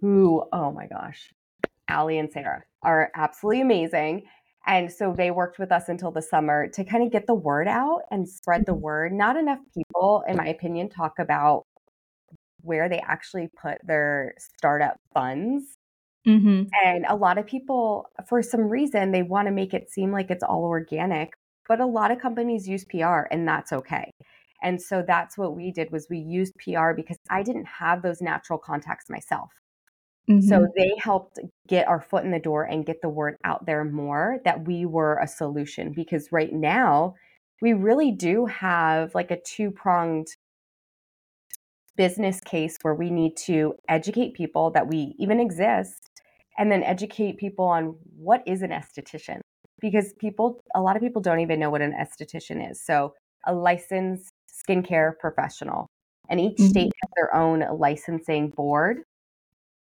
who, 0.00 0.44
oh 0.52 0.72
my 0.72 0.86
gosh, 0.86 1.30
Allie 1.88 2.18
and 2.18 2.30
Sarah 2.30 2.62
are 2.82 3.10
absolutely 3.14 3.62
amazing. 3.62 4.24
And 4.66 4.90
so 4.92 5.14
they 5.16 5.30
worked 5.30 5.58
with 5.58 5.70
us 5.70 5.88
until 5.88 6.10
the 6.10 6.22
summer 6.22 6.68
to 6.68 6.84
kind 6.84 7.04
of 7.04 7.12
get 7.12 7.26
the 7.26 7.34
word 7.34 7.68
out 7.68 8.02
and 8.10 8.28
spread 8.28 8.66
the 8.66 8.72
mm-hmm. 8.72 8.80
word. 8.80 9.12
Not 9.12 9.36
enough 9.36 9.60
people, 9.72 10.24
in 10.26 10.36
my 10.36 10.48
opinion, 10.48 10.88
talk 10.88 11.18
about 11.20 11.64
where 12.66 12.88
they 12.88 12.98
actually 12.98 13.48
put 13.60 13.78
their 13.84 14.34
startup 14.38 14.96
funds. 15.14 15.64
Mm-hmm. 16.26 16.64
And 16.84 17.06
a 17.08 17.14
lot 17.14 17.38
of 17.38 17.46
people, 17.46 18.06
for 18.28 18.42
some 18.42 18.62
reason, 18.62 19.12
they 19.12 19.22
want 19.22 19.46
to 19.46 19.52
make 19.52 19.72
it 19.72 19.90
seem 19.90 20.10
like 20.10 20.30
it's 20.30 20.42
all 20.42 20.64
organic, 20.64 21.30
but 21.68 21.80
a 21.80 21.86
lot 21.86 22.10
of 22.10 22.20
companies 22.20 22.68
use 22.68 22.84
PR 22.84 23.22
and 23.30 23.46
that's 23.46 23.72
okay. 23.72 24.10
And 24.62 24.80
so 24.80 25.04
that's 25.06 25.38
what 25.38 25.54
we 25.54 25.70
did 25.70 25.92
was 25.92 26.08
we 26.10 26.18
used 26.18 26.52
PR 26.58 26.92
because 26.94 27.18
I 27.30 27.42
didn't 27.42 27.66
have 27.66 28.02
those 28.02 28.20
natural 28.20 28.58
contacts 28.58 29.08
myself. 29.08 29.50
Mm-hmm. 30.28 30.48
So 30.48 30.66
they 30.76 30.92
helped 30.98 31.38
get 31.68 31.86
our 31.86 32.00
foot 32.00 32.24
in 32.24 32.32
the 32.32 32.40
door 32.40 32.64
and 32.64 32.84
get 32.84 33.00
the 33.00 33.08
word 33.08 33.36
out 33.44 33.64
there 33.66 33.84
more 33.84 34.38
that 34.44 34.66
we 34.66 34.84
were 34.84 35.18
a 35.22 35.28
solution 35.28 35.92
because 35.94 36.32
right 36.32 36.52
now 36.52 37.14
we 37.62 37.72
really 37.72 38.10
do 38.10 38.46
have 38.46 39.14
like 39.14 39.30
a 39.30 39.40
two 39.40 39.70
pronged 39.70 40.26
business 41.96 42.40
case 42.40 42.76
where 42.82 42.94
we 42.94 43.10
need 43.10 43.36
to 43.36 43.74
educate 43.88 44.34
people 44.34 44.70
that 44.70 44.86
we 44.86 45.14
even 45.18 45.40
exist 45.40 46.10
and 46.58 46.70
then 46.70 46.82
educate 46.82 47.38
people 47.38 47.64
on 47.64 47.96
what 48.16 48.42
is 48.46 48.62
an 48.62 48.70
esthetician 48.70 49.40
because 49.80 50.12
people 50.18 50.60
a 50.74 50.80
lot 50.80 50.96
of 50.96 51.02
people 51.02 51.22
don't 51.22 51.40
even 51.40 51.60
know 51.60 51.70
what 51.70 51.82
an 51.82 51.92
esthetician 51.92 52.70
is 52.70 52.82
so 52.84 53.12
a 53.46 53.54
licensed 53.54 54.30
skincare 54.50 55.12
professional 55.18 55.86
and 56.28 56.40
each 56.40 56.56
mm-hmm. 56.56 56.68
state 56.68 56.92
has 57.02 57.10
their 57.16 57.34
own 57.34 57.64
licensing 57.78 58.50
board 58.50 58.98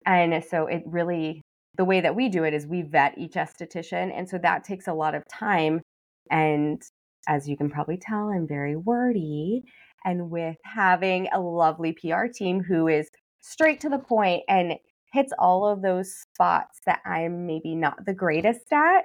and 0.06 0.44
so 0.44 0.68
it 0.68 0.84
really, 0.86 1.42
the 1.78 1.86
way 1.86 2.02
that 2.02 2.16
we 2.16 2.30
do 2.30 2.44
it 2.44 2.54
is 2.54 2.66
we 2.66 2.82
vet 2.82 3.18
each 3.18 3.34
esthetician. 3.34 4.12
And 4.16 4.28
so 4.28 4.38
that 4.40 4.64
takes 4.64 4.88
a 4.88 4.94
lot 4.94 5.16
of 5.16 5.28
time. 5.28 5.82
And 6.30 6.82
as 7.28 7.48
you 7.48 7.56
can 7.56 7.70
probably 7.70 7.98
tell, 7.98 8.30
I'm 8.30 8.48
very 8.48 8.76
wordy. 8.76 9.64
And 10.04 10.30
with 10.30 10.58
having 10.64 11.28
a 11.32 11.40
lovely 11.40 11.94
PR 11.94 12.26
team 12.34 12.64
who 12.64 12.88
is 12.88 13.10
straight 13.42 13.80
to 13.82 13.90
the 13.90 14.00
point 14.00 14.44
and 14.48 14.74
hits 15.14 15.34
all 15.38 15.68
of 15.68 15.82
those 15.82 16.14
spots 16.14 16.80
that 16.86 17.02
I'm 17.06 17.46
maybe 17.46 17.76
not 17.76 18.06
the 18.06 18.14
greatest 18.14 18.72
at, 18.72 19.02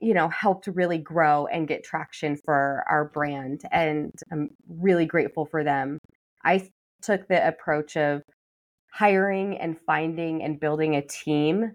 you 0.00 0.14
know, 0.14 0.28
helped 0.28 0.66
really 0.66 0.98
grow 0.98 1.46
and 1.46 1.68
get 1.68 1.84
traction 1.84 2.36
for 2.44 2.84
our 2.88 3.06
brand. 3.06 3.62
And 3.72 4.10
I'm 4.30 4.50
really 4.68 5.06
grateful 5.06 5.46
for 5.46 5.64
them. 5.64 5.98
I 6.44 6.68
took 7.02 7.26
the 7.28 7.46
approach 7.46 7.96
of 7.96 8.22
hiring 8.92 9.58
and 9.58 9.76
finding 9.86 10.42
and 10.42 10.60
building 10.60 10.94
a 10.94 11.02
team 11.02 11.72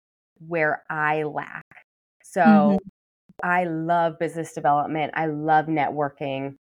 where 0.47 0.83
I 0.89 1.23
lack. 1.23 1.65
So 2.23 2.41
mm-hmm. 2.41 2.77
I 3.43 3.63
love 3.65 4.19
business 4.19 4.53
development. 4.53 5.13
I 5.15 5.25
love 5.25 5.65
networking. 5.65 6.55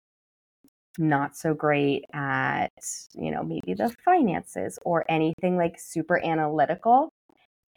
Not 1.00 1.36
so 1.36 1.54
great 1.54 2.06
at, 2.14 2.72
you 3.14 3.32
know, 3.32 3.44
maybe 3.44 3.74
the 3.74 3.94
finances 4.04 4.80
or 4.84 5.06
anything 5.10 5.58
like 5.58 5.80
super 5.80 6.24
analytical. 6.24 7.10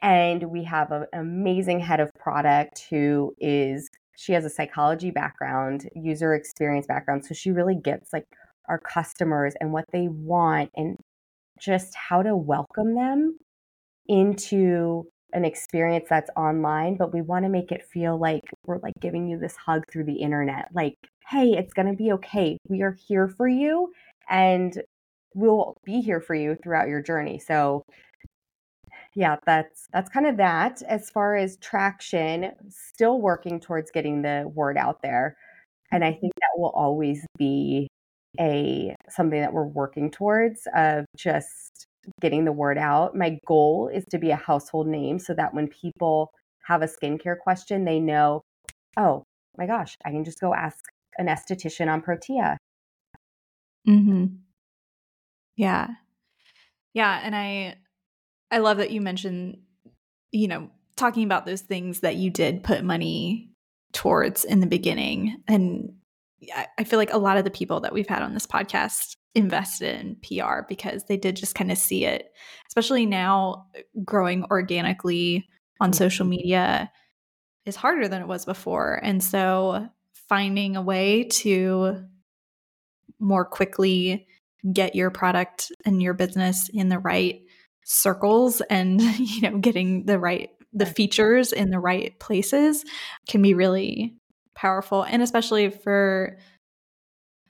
And 0.01 0.45
we 0.51 0.65
have 0.65 0.93
an 0.93 1.07
amazing 1.13 1.81
head 1.81 2.01
of 2.01 2.11
product 2.19 2.87
who 2.91 3.35
is, 3.39 3.89
she 4.17 4.33
has 4.33 4.45
a 4.45 4.51
psychology 4.51 5.11
background, 5.11 5.89
user 5.95 6.35
experience 6.35 6.87
background. 6.87 7.25
So 7.25 7.35
she 7.35 7.51
really 7.51 7.77
gets 7.77 8.13
like 8.13 8.25
our 8.69 8.79
customers 8.79 9.55
and 9.61 9.73
what 9.73 9.87
they 9.93 10.09
want 10.09 10.71
and 10.77 10.97
just 11.61 11.95
how 11.95 12.23
to 12.23 12.37
welcome 12.37 12.95
them 12.95 13.39
into 14.07 15.05
an 15.33 15.45
experience 15.45 16.07
that's 16.09 16.31
online, 16.37 16.97
but 16.97 17.13
we 17.13 17.21
want 17.21 17.45
to 17.45 17.51
make 17.51 17.71
it 17.71 17.85
feel 17.93 18.19
like 18.19 18.43
we're 18.65 18.79
like 18.79 18.95
giving 19.01 19.29
you 19.29 19.39
this 19.39 19.57
hug 19.57 19.83
through 19.91 20.05
the 20.05 20.21
internet. 20.21 20.69
Like, 20.73 20.95
hey, 21.29 21.53
it's 21.53 21.75
going 21.75 21.89
to 21.89 21.97
be 21.97 22.13
okay. 22.13 22.57
We 22.69 22.83
are 22.83 22.97
here 23.07 23.29
for 23.29 23.47
you 23.47 23.93
and 24.31 24.83
we'll 25.35 25.77
be 25.85 26.01
here 26.01 26.21
for 26.21 26.35
you 26.35 26.57
throughout 26.63 26.89
your 26.89 27.03
journey. 27.03 27.39
So, 27.39 27.83
yeah, 29.15 29.37
that's 29.45 29.87
that's 29.93 30.09
kind 30.09 30.27
of 30.27 30.37
that 30.39 30.83
as 30.89 31.11
far 31.11 31.37
as 31.37 31.59
traction, 31.59 32.53
still 32.69 33.21
working 33.21 33.61
towards 33.61 33.91
getting 33.91 34.23
the 34.23 34.51
word 34.55 34.79
out 34.79 35.03
there. 35.03 35.37
And 35.93 36.05
I 36.05 36.13
think 36.13 36.33
that 36.37 36.59
will 36.61 36.71
always 36.71 37.27
be 37.37 37.89
a 38.41 38.95
something 39.11 39.41
that 39.41 39.53
we're 39.53 39.65
working 39.65 40.11
towards 40.11 40.67
of 40.75 41.05
just 41.17 41.87
getting 42.21 42.45
the 42.45 42.53
word 42.53 42.79
out. 42.79 43.17
My 43.17 43.39
goal 43.47 43.91
is 43.93 44.05
to 44.11 44.19
be 44.19 44.31
a 44.31 44.37
household 44.37 44.87
name 44.87 45.19
so 45.19 45.35
that 45.35 45.53
when 45.53 45.69
people 45.69 46.31
have 46.67 46.83
a 46.83 46.87
skincare 46.87 47.39
question, 47.39 47.85
they 47.85 48.01
know, 48.01 48.43
oh 48.97 49.25
my 49.59 49.67
gosh, 49.67 49.95
I 50.05 50.11
can 50.11 50.25
just 50.25 50.41
go 50.41 50.55
ask 50.55 50.85
an 51.19 51.27
esthetician 51.27 51.93
on 51.93 52.01
Protea. 52.01 52.57
Mm-hmm. 53.87 54.27
Yeah. 55.57 55.89
Yeah. 56.95 57.21
And 57.23 57.35
I 57.35 57.77
I 58.51 58.59
love 58.59 58.79
that 58.79 58.91
you 58.91 59.01
mentioned, 59.01 59.59
you 60.33 60.49
know, 60.49 60.71
talking 60.97 61.25
about 61.25 61.47
those 61.47 61.61
things 61.61 62.01
that 62.01 62.17
you 62.17 62.31
did 62.31 62.63
put 62.63 62.83
money 62.83 63.51
towards 63.93 64.45
in 64.45 64.61
the 64.61 64.67
beginning. 64.67 65.43
And 65.47 65.93
I 66.79 66.85
feel 66.85 66.99
like 66.99 67.13
a 67.13 67.19
lot 67.19 67.37
of 67.37 67.45
the 67.45 67.51
people 67.51 67.81
that 67.81 67.93
we've 67.93 68.07
had 68.07 68.23
on 68.23 68.33
this 68.33 68.47
podcast 68.47 69.17
invested 69.35 70.01
in 70.01 70.17
PR 70.17 70.63
because 70.69 71.05
they 71.05 71.17
did 71.17 71.37
just 71.37 71.55
kind 71.55 71.73
of 71.73 71.79
see 71.79 72.05
it, 72.05 72.31
especially 72.69 73.07
now 73.07 73.67
growing 74.05 74.45
organically 74.51 75.49
on 75.81 75.93
social 75.93 76.25
mm-hmm. 76.25 76.31
media 76.31 76.93
is 77.67 77.77
harder 77.77 78.09
than 78.09 78.23
it 78.23 78.29
was 78.29 78.45
before. 78.45 79.01
And 79.03 79.23
so 79.23 79.89
finding 80.29 80.77
a 80.77 80.83
way 80.83 81.25
to 81.25 82.05
more 83.19 83.45
quickly 83.45 84.27
get 84.73 84.95
your 84.95 85.11
product 85.11 85.73
and 85.85 86.03
your 86.03 86.15
business 86.15 86.69
in 86.73 86.89
the 86.89 86.99
right 86.99 87.41
circles 87.85 88.61
and 88.69 89.01
you 89.19 89.43
know 89.43 89.59
getting 89.59 90.05
the 90.07 90.19
right 90.19 90.51
the 90.73 90.87
features 90.87 91.53
in 91.53 91.71
the 91.71 91.79
right 91.79 92.19
places 92.21 92.85
can 93.29 93.43
be 93.43 93.55
really 93.55 94.15
powerful. 94.55 95.03
And 95.03 95.23
especially 95.23 95.71
for 95.71 96.37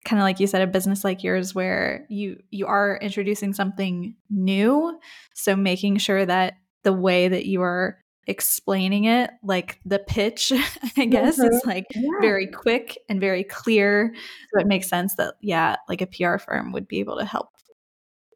kind 0.05 0.21
of 0.21 0.25
like 0.25 0.41
you 0.41 0.47
said 0.47 0.63
a 0.63 0.67
business 0.67 1.05
like 1.05 1.23
yours 1.23 1.55
where 1.55 2.07
you 2.09 2.41
you 2.51 2.67
are 2.67 2.99
introducing 3.03 3.53
something 3.53 4.15
new. 4.31 4.99
So 5.35 5.57
making 5.57 5.99
sure 5.99 6.25
that 6.25 6.55
the 6.85 6.93
way 6.93 7.29
that 7.29 7.47
you 7.47 7.63
are 7.63 7.99
explaining 8.29 9.05
it 9.05 9.31
like 9.43 9.81
the 9.85 9.99
pitch 9.99 10.53
i 10.97 11.07
guess 11.07 11.39
mm-hmm. 11.39 11.55
is 11.55 11.63
like 11.65 11.87
yeah. 11.95 12.03
very 12.21 12.47
quick 12.47 12.99
and 13.09 13.21
very 13.21 13.43
clear 13.43 14.15
so 14.53 14.61
it 14.61 14.67
makes 14.67 14.87
sense 14.87 15.15
that 15.17 15.35
yeah 15.41 15.77
like 15.89 16.01
a 16.01 16.07
pr 16.07 16.39
firm 16.39 16.71
would 16.71 16.87
be 16.87 17.01
able 17.01 17.19
to 17.19 17.25
help 17.25 17.49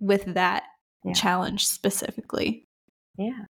with 0.01 0.25
that 0.35 0.65
yeah. 1.05 1.13
challenge 1.13 1.67
specifically 1.67 2.67
yeah 3.19 3.45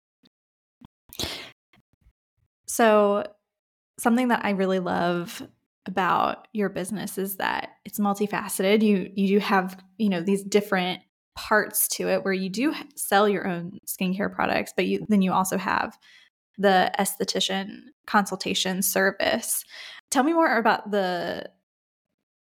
so 2.66 3.24
something 3.98 4.28
that 4.28 4.44
i 4.44 4.50
really 4.50 4.81
love 4.81 5.42
about 5.87 6.48
your 6.52 6.68
business 6.68 7.18
is 7.18 7.37
that 7.37 7.70
it's 7.85 7.98
multifaceted. 7.98 8.83
You 8.83 9.11
you 9.14 9.28
do 9.28 9.38
have, 9.38 9.83
you 9.98 10.09
know, 10.09 10.20
these 10.20 10.42
different 10.42 11.00
parts 11.35 11.88
to 11.88 12.09
it 12.09 12.24
where 12.24 12.35
you 12.35 12.50
do 12.50 12.74
sell 12.94 13.28
your 13.28 13.46
own 13.46 13.78
skincare 13.87 14.33
products, 14.33 14.72
but 14.76 14.87
you 14.87 15.05
then 15.09 15.22
you 15.22 15.33
also 15.33 15.59
have 15.59 15.98
the 16.58 16.90
esthetician 16.98 17.80
consultation 18.06 18.82
service. 18.82 19.64
Tell 20.10 20.22
me 20.22 20.32
more 20.32 20.56
about 20.56 20.90
the 20.90 21.50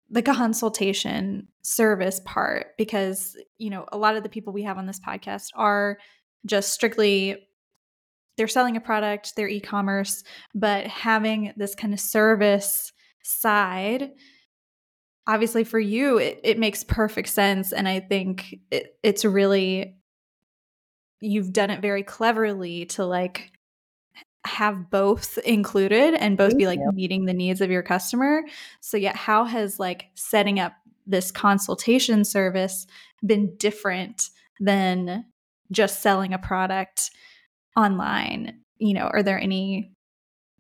the 0.10 0.22
consultation 0.22 1.48
service 1.64 2.22
part 2.24 2.78
because, 2.78 3.36
you 3.58 3.72
know, 3.72 3.86
a 3.92 3.98
lot 3.98 4.16
of 4.16 4.22
the 4.22 4.30
people 4.30 4.54
we 4.54 4.64
have 4.64 4.78
on 4.78 4.86
this 4.86 5.00
podcast 5.00 5.48
are 5.56 5.98
just 6.46 6.72
strictly 6.72 7.48
they're 8.36 8.48
selling 8.48 8.76
a 8.76 8.82
product, 8.82 9.36
they're 9.36 9.48
e-commerce, 9.48 10.24
but 10.56 10.88
having 10.88 11.54
this 11.56 11.76
kind 11.76 11.94
of 11.94 12.00
service 12.00 12.92
side 13.24 14.12
obviously 15.26 15.64
for 15.64 15.80
you 15.80 16.18
it, 16.18 16.40
it 16.44 16.60
makes 16.60 16.84
perfect 16.84 17.30
sense 17.30 17.72
and 17.72 17.88
i 17.88 18.00
think 18.00 18.56
it, 18.72 18.98
it's 19.04 19.24
really 19.24 19.96
you've 21.22 21.54
done 21.54 21.70
it 21.70 21.82
very 21.82 22.04
cleverly 22.04 22.86
to 22.86 23.06
like 23.06 23.53
have 24.46 24.90
both 24.90 25.38
included 25.40 26.14
and 26.16 26.38
both 26.38 26.52
Thank 26.52 26.60
be 26.60 26.68
like 26.68 26.80
you. 26.80 26.92
meeting 26.94 27.26
the 27.26 27.34
needs 27.34 27.62
of 27.62 27.72
your 27.72 27.84
customer. 27.84 28.44
So 28.82 28.98
yeah 28.98 29.16
how 29.16 29.46
has 29.46 29.80
like 29.80 30.08
setting 30.16 30.60
up 30.60 30.74
this 31.06 31.32
consultation 31.32 32.24
service 32.24 32.88
been 33.26 33.56
different 33.58 34.30
than 34.60 35.26
just 35.72 36.02
selling 36.02 36.34
a 36.34 36.38
product 36.38 37.12
online? 37.78 38.60
You 38.78 38.96
know 38.96 39.08
are 39.08 39.24
there 39.24 39.40
any 39.40 39.94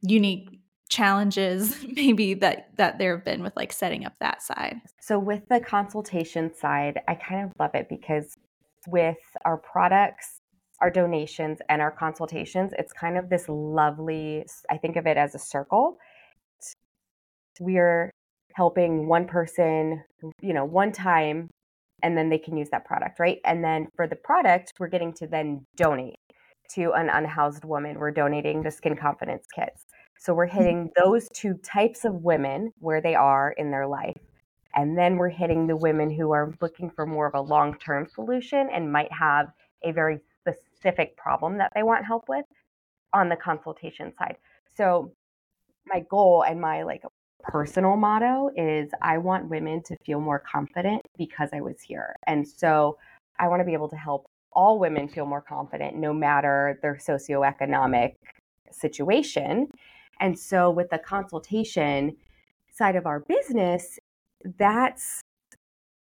unique 0.02 0.50
challenges 0.89 1.76
maybe 1.91 2.36
that 2.36 2.69
that 2.78 3.00
there 3.00 3.15
have 3.15 3.26
been 3.26 3.43
with 3.43 3.56
like 3.56 3.74
setting 3.74 4.06
up 4.06 4.13
that 4.19 4.41
side? 4.41 4.78
So 5.02 5.19
with 5.19 5.48
the 5.50 5.60
consultation 5.60 6.54
side 6.56 7.02
i 7.08 7.15
kind 7.15 7.43
of 7.43 7.52
love 7.60 7.72
it 7.74 7.89
because 7.89 8.34
with 8.88 9.17
our 9.46 9.58
products 9.58 10.39
our 10.82 10.90
donations 10.90 11.60
and 11.70 11.82
our 11.82 11.92
consultations 11.92 12.74
it's 12.78 12.94
kind 12.94 13.18
of 13.18 13.30
this 13.30 13.48
lovely 13.48 14.46
i 14.70 14.78
think 14.78 14.96
of 14.96 15.06
it 15.06 15.18
as 15.18 15.36
a 15.36 15.40
circle 15.40 15.98
we're 17.60 18.12
helping 18.54 19.08
one 19.08 19.28
person 19.28 20.04
you 20.42 20.54
know 20.54 20.66
one 20.66 20.92
time 20.92 21.50
and 22.02 22.18
then 22.18 22.30
they 22.30 22.38
can 22.38 22.58
use 22.58 22.70
that 22.70 22.86
product 22.86 23.20
right 23.20 23.40
and 23.46 23.64
then 23.64 23.88
for 23.96 24.08
the 24.08 24.16
product 24.16 24.74
we're 24.80 24.88
getting 24.88 25.14
to 25.14 25.28
then 25.28 25.66
donate 25.76 26.16
to 26.70 26.92
an 26.94 27.10
unhoused 27.10 27.64
woman 27.66 27.98
we're 28.00 28.12
donating 28.12 28.62
the 28.64 28.72
skin 28.72 28.96
confidence 28.96 29.46
kits 29.54 29.86
so 30.24 30.34
we're 30.34 30.48
mm-hmm. 30.48 30.58
hitting 30.58 30.92
those 30.96 31.28
two 31.34 31.56
types 31.56 32.06
of 32.06 32.24
women 32.24 32.72
where 32.80 33.02
they 33.02 33.14
are 33.14 33.52
in 33.52 33.72
their 33.72 33.86
life. 33.86 34.18
And 34.76 34.98
then 34.98 35.18
we're 35.18 35.30
hitting 35.30 35.68
the 35.68 35.76
women 35.76 36.10
who 36.10 36.32
are 36.32 36.54
looking 36.62 36.90
for 36.90 37.06
more 37.06 37.28
of 37.28 37.36
a 37.36 37.42
long 37.42 37.78
term 37.78 38.08
solution 38.08 38.70
and 38.74 38.92
might 38.92 39.12
have 39.12 39.48
a 39.84 39.92
very 39.92 40.20
specific 40.84 41.15
problem 41.17 41.58
that 41.58 41.72
they 41.76 41.84
want 41.84 42.06
help 42.06 42.26
with 42.28 42.46
on 43.13 43.30
the 43.30 43.36
consultation 43.36 44.12
side. 44.17 44.38
So 44.76 45.12
my 45.86 46.02
goal 46.10 46.43
and 46.48 46.60
my 46.60 46.84
like 46.84 47.04
personal 47.41 47.96
motto 47.96 48.50
is 48.56 48.89
I 49.02 49.17
want 49.17 49.50
women 49.50 49.82
to 49.84 49.96
feel 50.06 50.19
more 50.19 50.39
confident 50.39 51.02
because 51.17 51.50
I 51.54 51.62
was 51.62 51.82
here. 51.82 52.15
And 52.28 52.48
so 52.48 52.98
I 53.39 53.48
want 53.48 53.60
to 53.62 53.65
be 53.65 53.74
able 53.74 53.89
to 53.89 53.96
help 53.96 54.26
all 54.52 54.80
women 54.80 55.08
feel 55.08 55.26
more 55.26 55.41
confident 55.41 55.96
no 55.96 56.13
matter 56.13 56.80
their 56.82 56.96
socioeconomic 56.96 58.13
situation. 58.72 59.67
And 60.19 60.38
so, 60.38 60.69
with 60.69 60.91
the 60.91 61.00
consultation 61.00 62.15
side 62.72 62.96
of 62.96 63.08
our 63.08 63.22
business, 63.22 63.98
that's 64.60 65.22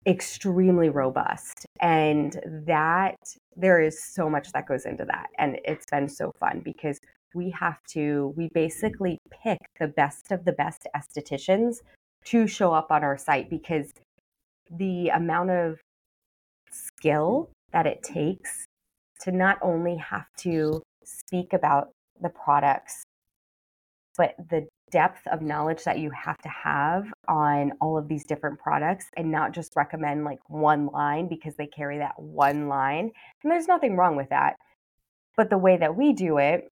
extremely 0.06 0.89
robust. 0.89 1.65
And 1.80 2.38
that 2.67 3.15
there 3.56 3.80
is 3.80 4.04
so 4.04 4.30
much 4.30 4.52
that 4.52 4.68
goes 4.68 4.86
into 4.86 5.06
that. 5.06 5.28
And 5.38 5.58
it's 5.63 5.86
been 5.91 6.10
so 6.10 6.32
fun 6.39 6.62
because 6.63 7.00
we 7.34 7.50
have 7.52 7.82
to, 7.89 8.34
we 8.36 8.50
basically 8.54 9.18
pick 9.44 9.60
the 9.80 9.88
best 9.88 10.32
of 10.32 10.46
the 10.46 10.54
best 10.54 10.88
estheticians 10.96 11.78
to 12.26 12.48
show 12.48 12.74
up 12.74 12.91
on 12.91 13.04
our 13.04 13.18
site 13.18 13.50
because 13.50 13.94
the 14.72 15.10
amount 15.10 15.52
of 15.52 15.80
skill 16.72 17.50
that 17.72 17.86
it 17.86 18.04
takes 18.04 18.65
to 19.22 19.32
not 19.32 19.58
only 19.62 19.96
have 19.98 20.28
to 20.38 20.82
speak 21.04 21.54
about 21.54 21.89
the 22.22 22.30
products 22.30 23.04
but 24.17 24.36
the 24.49 24.67
depth 24.91 25.28
of 25.28 25.41
knowledge 25.41 25.84
that 25.84 25.99
you 25.99 26.12
have 26.12 26.38
to 26.38 26.49
have 26.49 27.12
on 27.28 27.71
all 27.82 27.97
of 27.97 28.08
these 28.08 28.23
different 28.23 28.60
products 28.60 29.08
and 29.17 29.32
not 29.32 29.51
just 29.51 29.75
recommend 29.75 30.23
like 30.23 30.39
one 30.47 30.88
line 30.88 31.28
because 31.28 31.56
they 31.56 31.67
carry 31.67 31.97
that 31.97 32.13
one 32.17 32.67
line. 32.67 33.12
And 33.43 33.51
there's 33.51 33.67
nothing 33.67 33.97
wrong 33.97 34.15
with 34.15 34.30
that. 34.30 34.56
But 35.36 35.49
the 35.49 35.58
way 35.58 35.78
that 35.78 35.95
we 35.95 36.13
do 36.13 36.38
it 36.38 36.69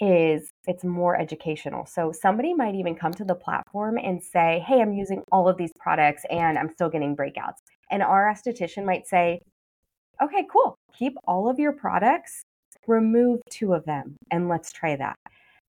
is 0.00 0.50
it's 0.66 0.84
more 0.84 1.18
educational. 1.18 1.84
So 1.84 2.12
somebody 2.12 2.54
might 2.54 2.74
even 2.74 2.94
come 2.94 3.12
to 3.14 3.24
the 3.24 3.34
platform 3.34 3.98
and 3.98 4.22
say, 4.22 4.64
Hey, 4.66 4.80
I'm 4.80 4.94
using 4.94 5.22
all 5.30 5.48
of 5.48 5.56
these 5.56 5.72
products 5.78 6.22
and 6.30 6.58
I'm 6.58 6.70
still 6.70 6.88
getting 6.88 7.16
breakouts. 7.16 7.58
And 7.90 8.02
our 8.02 8.32
esthetician 8.32 8.84
might 8.84 9.06
say, 9.06 9.40
Okay, 10.22 10.46
cool. 10.50 10.74
Keep 10.98 11.14
all 11.26 11.48
of 11.48 11.58
your 11.58 11.72
products, 11.72 12.42
remove 12.86 13.40
two 13.50 13.72
of 13.74 13.84
them, 13.84 14.16
and 14.30 14.48
let's 14.48 14.72
try 14.72 14.96
that. 14.96 15.16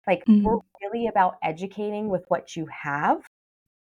Like, 0.06 0.24
mm-hmm. 0.24 0.44
we're 0.44 0.58
really 0.82 1.06
about 1.06 1.36
educating 1.42 2.08
with 2.08 2.24
what 2.28 2.56
you 2.56 2.66
have, 2.66 3.22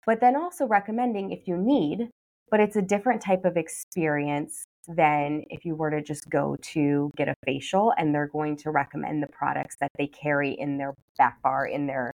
but 0.07 0.21
then 0.21 0.37
also 0.37 0.67
recommending 0.67 1.31
if 1.31 1.47
you 1.47 1.57
need, 1.57 2.11
but 2.51 2.61
it's 2.61 2.77
a 2.77 2.83
different 2.83 3.23
type 3.23 3.45
of 3.45 3.57
experience 3.57 4.65
than 4.89 5.45
if 5.49 5.65
you 5.65 5.75
were 5.75 5.91
to 5.91 6.03
just 6.03 6.29
go 6.29 6.57
to 6.61 7.11
get 7.17 7.29
a 7.29 7.35
facial 7.45 7.93
and 7.97 8.15
they're 8.15 8.29
going 8.29 8.57
to 8.57 8.71
recommend 8.71 9.23
the 9.23 9.29
products 9.29 9.77
that 9.81 9.91
they 9.97 10.07
carry 10.07 10.53
in 10.53 10.77
their 10.77 10.95
back 11.19 11.41
bar 11.43 11.67
in 11.67 11.87
their 11.87 12.13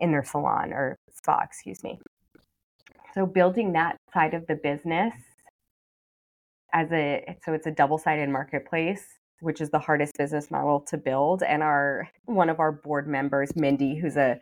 in 0.00 0.10
their 0.10 0.24
salon 0.24 0.72
or 0.72 0.96
spa 1.14 1.40
excuse 1.42 1.82
me 1.82 1.98
so 3.14 3.26
building 3.26 3.72
that 3.72 3.96
side 4.14 4.34
of 4.34 4.46
the 4.46 4.54
business 4.54 5.12
as 6.72 6.90
a 6.92 7.36
so 7.44 7.52
it's 7.52 7.66
a 7.66 7.70
double-sided 7.70 8.28
marketplace 8.28 9.04
which 9.40 9.60
is 9.60 9.70
the 9.70 9.78
hardest 9.78 10.16
business 10.16 10.50
model 10.50 10.80
to 10.80 10.96
build 10.96 11.42
and 11.42 11.62
our 11.62 12.08
one 12.24 12.48
of 12.48 12.60
our 12.60 12.72
board 12.72 13.06
members 13.06 13.54
mindy 13.56 13.96
who's 13.96 14.16
a 14.16 14.38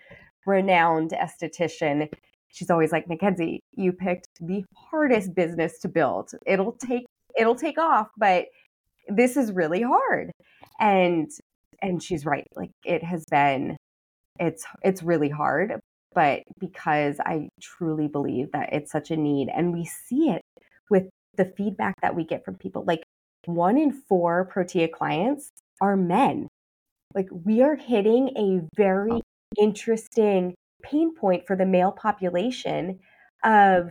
renowned 0.46 1.12
esthetician 1.12 2.08
she's 2.48 2.70
always 2.70 2.92
like 2.92 3.08
mackenzie 3.08 3.60
you 3.72 3.92
picked 3.92 4.28
the 4.40 4.64
hardest 4.74 5.34
business 5.34 5.78
to 5.78 5.88
build 5.88 6.30
it'll 6.46 6.72
take 6.72 7.06
it'll 7.38 7.54
take 7.54 7.78
off, 7.78 8.08
but 8.16 8.46
this 9.08 9.36
is 9.36 9.52
really 9.52 9.82
hard. 9.82 10.30
And 10.80 11.30
and 11.82 12.02
she's 12.02 12.24
right. 12.24 12.46
Like 12.54 12.70
it 12.84 13.02
has 13.04 13.24
been 13.30 13.76
it's 14.40 14.64
it's 14.82 15.02
really 15.02 15.28
hard, 15.28 15.80
but 16.14 16.42
because 16.58 17.20
I 17.20 17.48
truly 17.60 18.08
believe 18.08 18.52
that 18.52 18.72
it's 18.72 18.92
such 18.92 19.10
a 19.10 19.16
need 19.16 19.48
and 19.54 19.72
we 19.72 19.84
see 19.84 20.30
it 20.30 20.42
with 20.90 21.04
the 21.36 21.52
feedback 21.56 21.94
that 22.02 22.14
we 22.14 22.24
get 22.24 22.44
from 22.44 22.56
people. 22.56 22.84
Like 22.86 23.02
one 23.46 23.78
in 23.78 23.92
four 23.92 24.44
Protea 24.46 24.88
clients 24.88 25.50
are 25.80 25.96
men. 25.96 26.48
Like 27.14 27.28
we 27.30 27.62
are 27.62 27.76
hitting 27.76 28.30
a 28.36 28.60
very 28.76 29.20
interesting 29.58 30.54
pain 30.82 31.14
point 31.14 31.46
for 31.46 31.56
the 31.56 31.66
male 31.66 31.92
population 31.92 32.98
of 33.44 33.90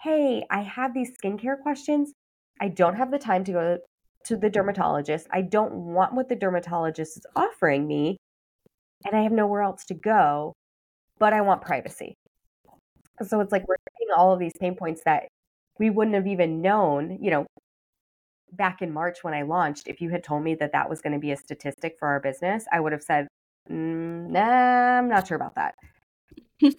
hey, 0.00 0.44
I 0.50 0.62
have 0.62 0.94
these 0.94 1.12
skincare 1.16 1.60
questions. 1.60 2.12
I 2.60 2.68
don't 2.68 2.96
have 2.96 3.12
the 3.12 3.18
time 3.18 3.44
to 3.44 3.52
go 3.52 3.78
to 4.24 4.36
the 4.36 4.50
dermatologist. 4.50 5.28
I 5.30 5.42
don't 5.42 5.72
want 5.72 6.14
what 6.14 6.28
the 6.28 6.36
dermatologist 6.36 7.18
is 7.18 7.26
offering 7.36 7.86
me, 7.86 8.16
and 9.04 9.16
I 9.16 9.22
have 9.22 9.32
nowhere 9.32 9.62
else 9.62 9.84
to 9.86 9.94
go, 9.94 10.54
but 11.18 11.32
I 11.32 11.40
want 11.40 11.62
privacy. 11.62 12.14
So 13.22 13.40
it's 13.40 13.52
like 13.52 13.66
we're 13.68 13.76
hitting 13.98 14.14
all 14.16 14.32
of 14.32 14.40
these 14.40 14.52
pain 14.60 14.74
points 14.74 15.02
that 15.04 15.28
we 15.78 15.90
wouldn't 15.90 16.16
have 16.16 16.26
even 16.26 16.60
known, 16.60 17.18
you 17.20 17.30
know, 17.30 17.46
back 18.52 18.82
in 18.82 18.92
March 18.92 19.22
when 19.22 19.34
I 19.34 19.42
launched. 19.42 19.88
If 19.88 20.00
you 20.00 20.10
had 20.10 20.24
told 20.24 20.42
me 20.42 20.54
that 20.56 20.72
that 20.72 20.88
was 20.88 21.00
going 21.00 21.14
to 21.14 21.18
be 21.18 21.32
a 21.32 21.36
statistic 21.36 21.96
for 21.98 22.08
our 22.08 22.20
business, 22.20 22.64
I 22.72 22.80
would 22.80 22.92
have 22.92 23.02
said, 23.02 23.28
mm, 23.70 24.28
"Nah, 24.28 24.98
I'm 24.98 25.08
not 25.08 25.26
sure 25.26 25.36
about 25.36 25.54
that." 25.56 25.74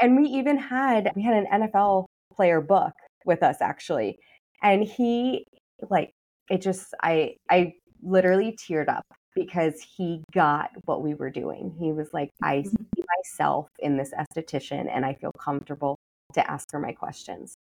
and 0.00 0.16
we 0.16 0.28
even 0.28 0.56
had 0.56 1.10
we 1.14 1.22
had 1.22 1.34
an 1.34 1.46
NFL 1.52 2.06
player 2.34 2.60
book 2.60 2.92
with 3.26 3.42
us 3.42 3.56
actually 3.60 4.18
and 4.62 4.84
he 4.84 5.44
like 5.90 6.10
it 6.48 6.60
just 6.60 6.94
i 7.02 7.34
i 7.50 7.72
literally 8.02 8.56
teared 8.56 8.88
up 8.88 9.04
because 9.34 9.74
he 9.96 10.22
got 10.32 10.70
what 10.84 11.02
we 11.02 11.14
were 11.14 11.30
doing 11.30 11.74
he 11.78 11.92
was 11.92 12.08
like 12.12 12.30
i 12.42 12.58
mm-hmm. 12.58 12.68
see 12.68 13.04
myself 13.18 13.68
in 13.78 13.96
this 13.96 14.12
esthetician 14.18 14.88
and 14.90 15.04
i 15.04 15.12
feel 15.14 15.32
comfortable 15.32 15.96
to 16.32 16.50
ask 16.50 16.70
her 16.72 16.78
my 16.78 16.92
questions 16.92 17.54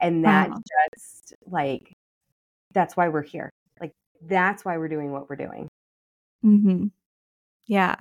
and 0.00 0.24
that 0.24 0.50
wow. 0.50 0.58
just 0.84 1.34
like 1.46 1.92
that's 2.76 2.96
why 2.96 3.08
we're 3.08 3.22
here 3.22 3.50
like 3.80 3.92
that's 4.28 4.64
why 4.64 4.78
we're 4.78 4.86
doing 4.86 5.10
what 5.10 5.28
we're 5.28 5.34
doing 5.34 5.66
mm-hmm. 6.44 6.86
yeah 7.66 7.96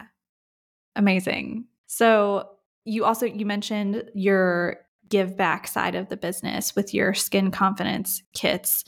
amazing 0.95 1.65
so 1.87 2.49
you 2.85 3.03
also 3.03 3.25
you 3.25 3.47
mentioned 3.47 4.03
your 4.13 4.77
give 5.09 5.37
back 5.37 5.67
side 5.67 5.95
of 5.95 6.09
the 6.09 6.17
business 6.17 6.75
with 6.75 6.93
your 6.93 7.13
skin 7.13 7.51
confidence 7.51 8.21
kits, 8.33 8.83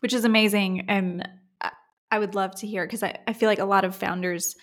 which 0.00 0.12
is 0.12 0.24
amazing. 0.24 0.88
And 0.88 1.28
I 2.10 2.18
would 2.18 2.34
love 2.34 2.54
to 2.56 2.66
hear 2.66 2.84
because 2.84 3.02
I, 3.02 3.18
I 3.26 3.32
feel 3.32 3.48
like 3.48 3.58
a 3.58 3.64
lot 3.64 3.84
of 3.84 3.96
founders 3.96 4.54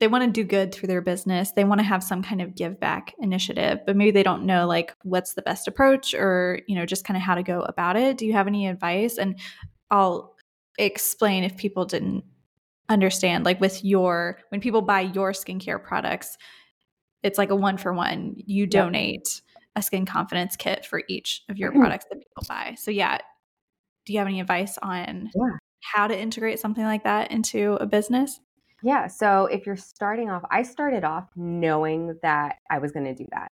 they 0.00 0.08
want 0.08 0.24
to 0.24 0.30
do 0.30 0.44
good 0.44 0.72
through 0.72 0.86
their 0.86 1.00
business. 1.00 1.52
They 1.52 1.64
want 1.64 1.80
to 1.80 1.86
have 1.86 2.04
some 2.04 2.22
kind 2.22 2.40
of 2.40 2.54
give 2.54 2.78
back 2.78 3.14
initiative, 3.18 3.80
but 3.84 3.96
maybe 3.96 4.12
they 4.12 4.22
don't 4.22 4.44
know 4.44 4.66
like 4.66 4.94
what's 5.02 5.34
the 5.34 5.42
best 5.42 5.66
approach 5.66 6.14
or, 6.14 6.60
you 6.68 6.76
know, 6.76 6.86
just 6.86 7.04
kind 7.04 7.16
of 7.16 7.22
how 7.22 7.34
to 7.34 7.42
go 7.42 7.62
about 7.62 7.96
it. 7.96 8.16
Do 8.16 8.26
you 8.26 8.32
have 8.32 8.46
any 8.46 8.68
advice? 8.68 9.18
And 9.18 9.38
I'll 9.90 10.36
explain 10.78 11.42
if 11.42 11.56
people 11.56 11.84
didn't 11.84 12.24
understand 12.88 13.44
like 13.44 13.60
with 13.60 13.84
your 13.84 14.38
when 14.50 14.60
people 14.60 14.82
buy 14.82 15.00
your 15.00 15.32
skincare 15.32 15.82
products, 15.82 16.38
it's 17.22 17.38
like 17.38 17.50
a 17.50 17.56
one 17.56 17.76
for 17.76 17.92
one. 17.92 18.34
You 18.36 18.66
donate 18.66 19.42
a 19.74 19.82
skin 19.82 20.06
confidence 20.06 20.56
kit 20.56 20.86
for 20.86 21.02
each 21.08 21.42
of 21.48 21.58
your 21.58 21.70
mm-hmm. 21.70 21.80
products 21.80 22.06
that 22.10 22.18
people 22.18 22.44
buy. 22.48 22.76
So 22.78 22.92
yeah, 22.92 23.18
do 24.06 24.12
you 24.12 24.20
have 24.20 24.28
any 24.28 24.40
advice 24.40 24.78
on 24.80 25.30
yeah. 25.34 25.56
how 25.82 26.06
to 26.06 26.18
integrate 26.18 26.60
something 26.60 26.84
like 26.84 27.02
that 27.02 27.32
into 27.32 27.74
a 27.74 27.86
business? 27.86 28.40
Yeah, 28.82 29.08
so 29.08 29.46
if 29.46 29.66
you're 29.66 29.76
starting 29.76 30.30
off, 30.30 30.42
I 30.50 30.62
started 30.62 31.04
off 31.04 31.28
knowing 31.36 32.16
that 32.22 32.58
I 32.70 32.78
was 32.78 32.92
going 32.92 33.06
to 33.06 33.14
do 33.14 33.26
that. 33.32 33.48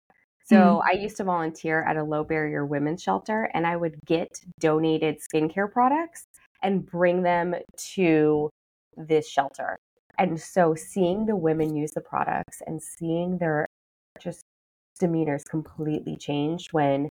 So 0.45 0.55
mm 0.55 0.81
I 0.85 0.93
used 0.93 1.17
to 1.17 1.23
volunteer 1.23 1.83
at 1.83 1.97
a 1.97 2.03
low 2.03 2.23
barrier 2.23 2.65
women's 2.65 3.01
shelter 3.01 3.49
and 3.55 3.65
I 3.65 3.75
would 3.75 3.95
get 4.05 4.39
donated 4.59 5.17
skincare 5.19 5.71
products 5.71 6.25
and 6.61 6.85
bring 6.85 7.23
them 7.23 7.55
to 7.95 8.49
this 8.95 9.27
shelter. 9.27 9.77
And 10.19 10.39
so 10.39 10.75
seeing 10.75 11.25
the 11.25 11.35
women 11.35 11.75
use 11.75 11.91
the 11.91 12.01
products 12.01 12.61
and 12.67 12.81
seeing 12.81 13.39
their 13.39 13.65
just 14.21 14.41
demeanors 15.01 15.43
completely 15.49 16.15
changed 16.15 16.71
when 16.73 17.09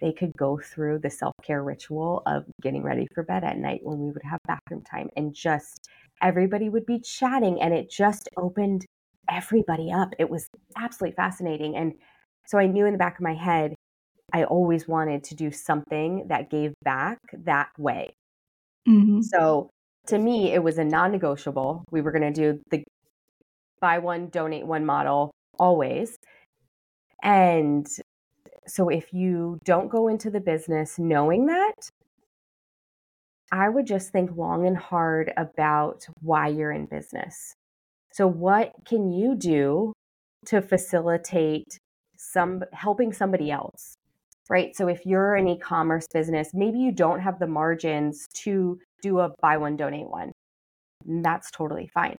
they 0.00 0.12
could 0.12 0.32
go 0.36 0.58
through 0.58 0.98
the 0.98 1.10
self 1.10 1.34
care 1.42 1.62
ritual 1.62 2.22
of 2.26 2.44
getting 2.60 2.82
ready 2.82 3.06
for 3.14 3.22
bed 3.22 3.44
at 3.44 3.56
night 3.58 3.80
when 3.82 4.00
we 4.00 4.10
would 4.10 4.22
have 4.24 4.40
bathroom 4.46 4.82
time 4.82 5.08
and 5.16 5.32
just 5.32 5.88
everybody 6.22 6.68
would 6.68 6.86
be 6.86 7.00
chatting 7.00 7.60
and 7.60 7.74
it 7.74 7.90
just 7.90 8.28
opened 8.36 8.86
everybody 9.30 9.90
up. 9.92 10.14
It 10.18 10.28
was 10.28 10.48
absolutely 10.76 11.16
fascinating. 11.16 11.76
And 11.76 11.94
so 12.46 12.58
I 12.58 12.66
knew 12.66 12.86
in 12.86 12.92
the 12.92 12.98
back 12.98 13.18
of 13.18 13.22
my 13.22 13.34
head, 13.34 13.74
I 14.32 14.44
always 14.44 14.88
wanted 14.88 15.24
to 15.24 15.34
do 15.34 15.50
something 15.50 16.26
that 16.28 16.50
gave 16.50 16.74
back 16.82 17.18
that 17.44 17.68
way. 17.78 18.14
Mm-hmm. 18.88 19.22
So 19.22 19.70
to 20.08 20.18
me, 20.18 20.52
it 20.52 20.62
was 20.62 20.78
a 20.78 20.84
non 20.84 21.12
negotiable. 21.12 21.84
We 21.90 22.00
were 22.00 22.12
going 22.12 22.32
to 22.32 22.52
do 22.52 22.60
the 22.70 22.84
buy 23.80 23.98
one, 23.98 24.28
donate 24.28 24.66
one 24.66 24.84
model 24.84 25.30
always. 25.58 26.18
And 27.22 27.86
so 28.66 28.88
if 28.88 29.12
you 29.12 29.58
don't 29.64 29.88
go 29.88 30.08
into 30.08 30.30
the 30.30 30.40
business 30.40 30.98
knowing 30.98 31.46
that, 31.46 31.74
I 33.54 33.68
would 33.68 33.86
just 33.86 34.10
think 34.10 34.36
long 34.36 34.66
and 34.66 34.76
hard 34.76 35.32
about 35.36 36.06
why 36.20 36.48
you're 36.48 36.72
in 36.72 36.86
business. 36.86 37.54
So 38.12 38.26
what 38.26 38.72
can 38.84 39.12
you 39.12 39.36
do 39.36 39.92
to 40.46 40.60
facilitate 40.60 41.78
some 42.16 42.64
helping 42.72 43.12
somebody 43.12 43.52
else? 43.52 43.94
Right? 44.50 44.74
So 44.74 44.88
if 44.88 45.06
you're 45.06 45.36
an 45.36 45.46
e-commerce 45.46 46.08
business, 46.12 46.50
maybe 46.52 46.80
you 46.80 46.90
don't 46.90 47.20
have 47.20 47.38
the 47.38 47.46
margins 47.46 48.26
to 48.42 48.80
do 49.02 49.20
a 49.20 49.32
buy 49.40 49.56
one 49.56 49.76
donate 49.76 50.10
one. 50.10 50.32
Mm, 51.08 51.22
that's 51.22 51.52
totally 51.52 51.86
fine. 51.86 52.16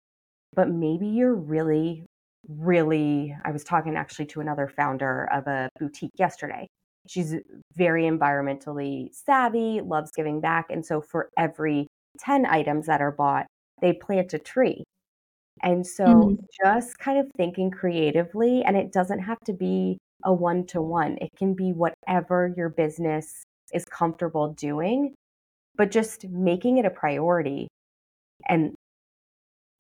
But 0.55 0.69
maybe 0.69 1.05
you're 1.05 1.35
really 1.35 2.05
really, 2.47 3.35
I 3.43 3.51
was 3.51 3.63
talking 3.63 3.95
actually 3.95 4.27
to 4.27 4.39
another 4.39 4.67
founder 4.67 5.27
of 5.33 5.47
a 5.47 5.67
boutique 5.79 6.11
yesterday. 6.17 6.67
She's 7.07 7.35
very 7.75 8.03
environmentally 8.03 9.13
savvy, 9.13 9.81
loves 9.81 10.11
giving 10.11 10.41
back. 10.41 10.67
And 10.69 10.85
so 10.85 11.01
for 11.01 11.29
every 11.37 11.87
10 12.19 12.45
items 12.45 12.87
that 12.87 13.01
are 13.01 13.11
bought, 13.11 13.45
they 13.81 13.93
plant 13.93 14.33
a 14.33 14.39
tree. 14.39 14.83
And 15.61 15.85
so 15.85 16.05
mm-hmm. 16.05 16.35
just 16.63 16.99
kind 16.99 17.19
of 17.19 17.27
thinking 17.37 17.71
creatively, 17.71 18.63
and 18.63 18.75
it 18.75 18.91
doesn't 18.91 19.19
have 19.19 19.39
to 19.45 19.53
be 19.53 19.97
a 20.23 20.33
one 20.33 20.65
to 20.67 20.81
one, 20.81 21.17
it 21.21 21.29
can 21.37 21.53
be 21.53 21.71
whatever 21.71 22.53
your 22.57 22.69
business 22.69 23.43
is 23.73 23.85
comfortable 23.85 24.53
doing, 24.53 25.13
but 25.75 25.91
just 25.91 26.27
making 26.29 26.77
it 26.77 26.85
a 26.85 26.89
priority 26.89 27.67
and 28.47 28.75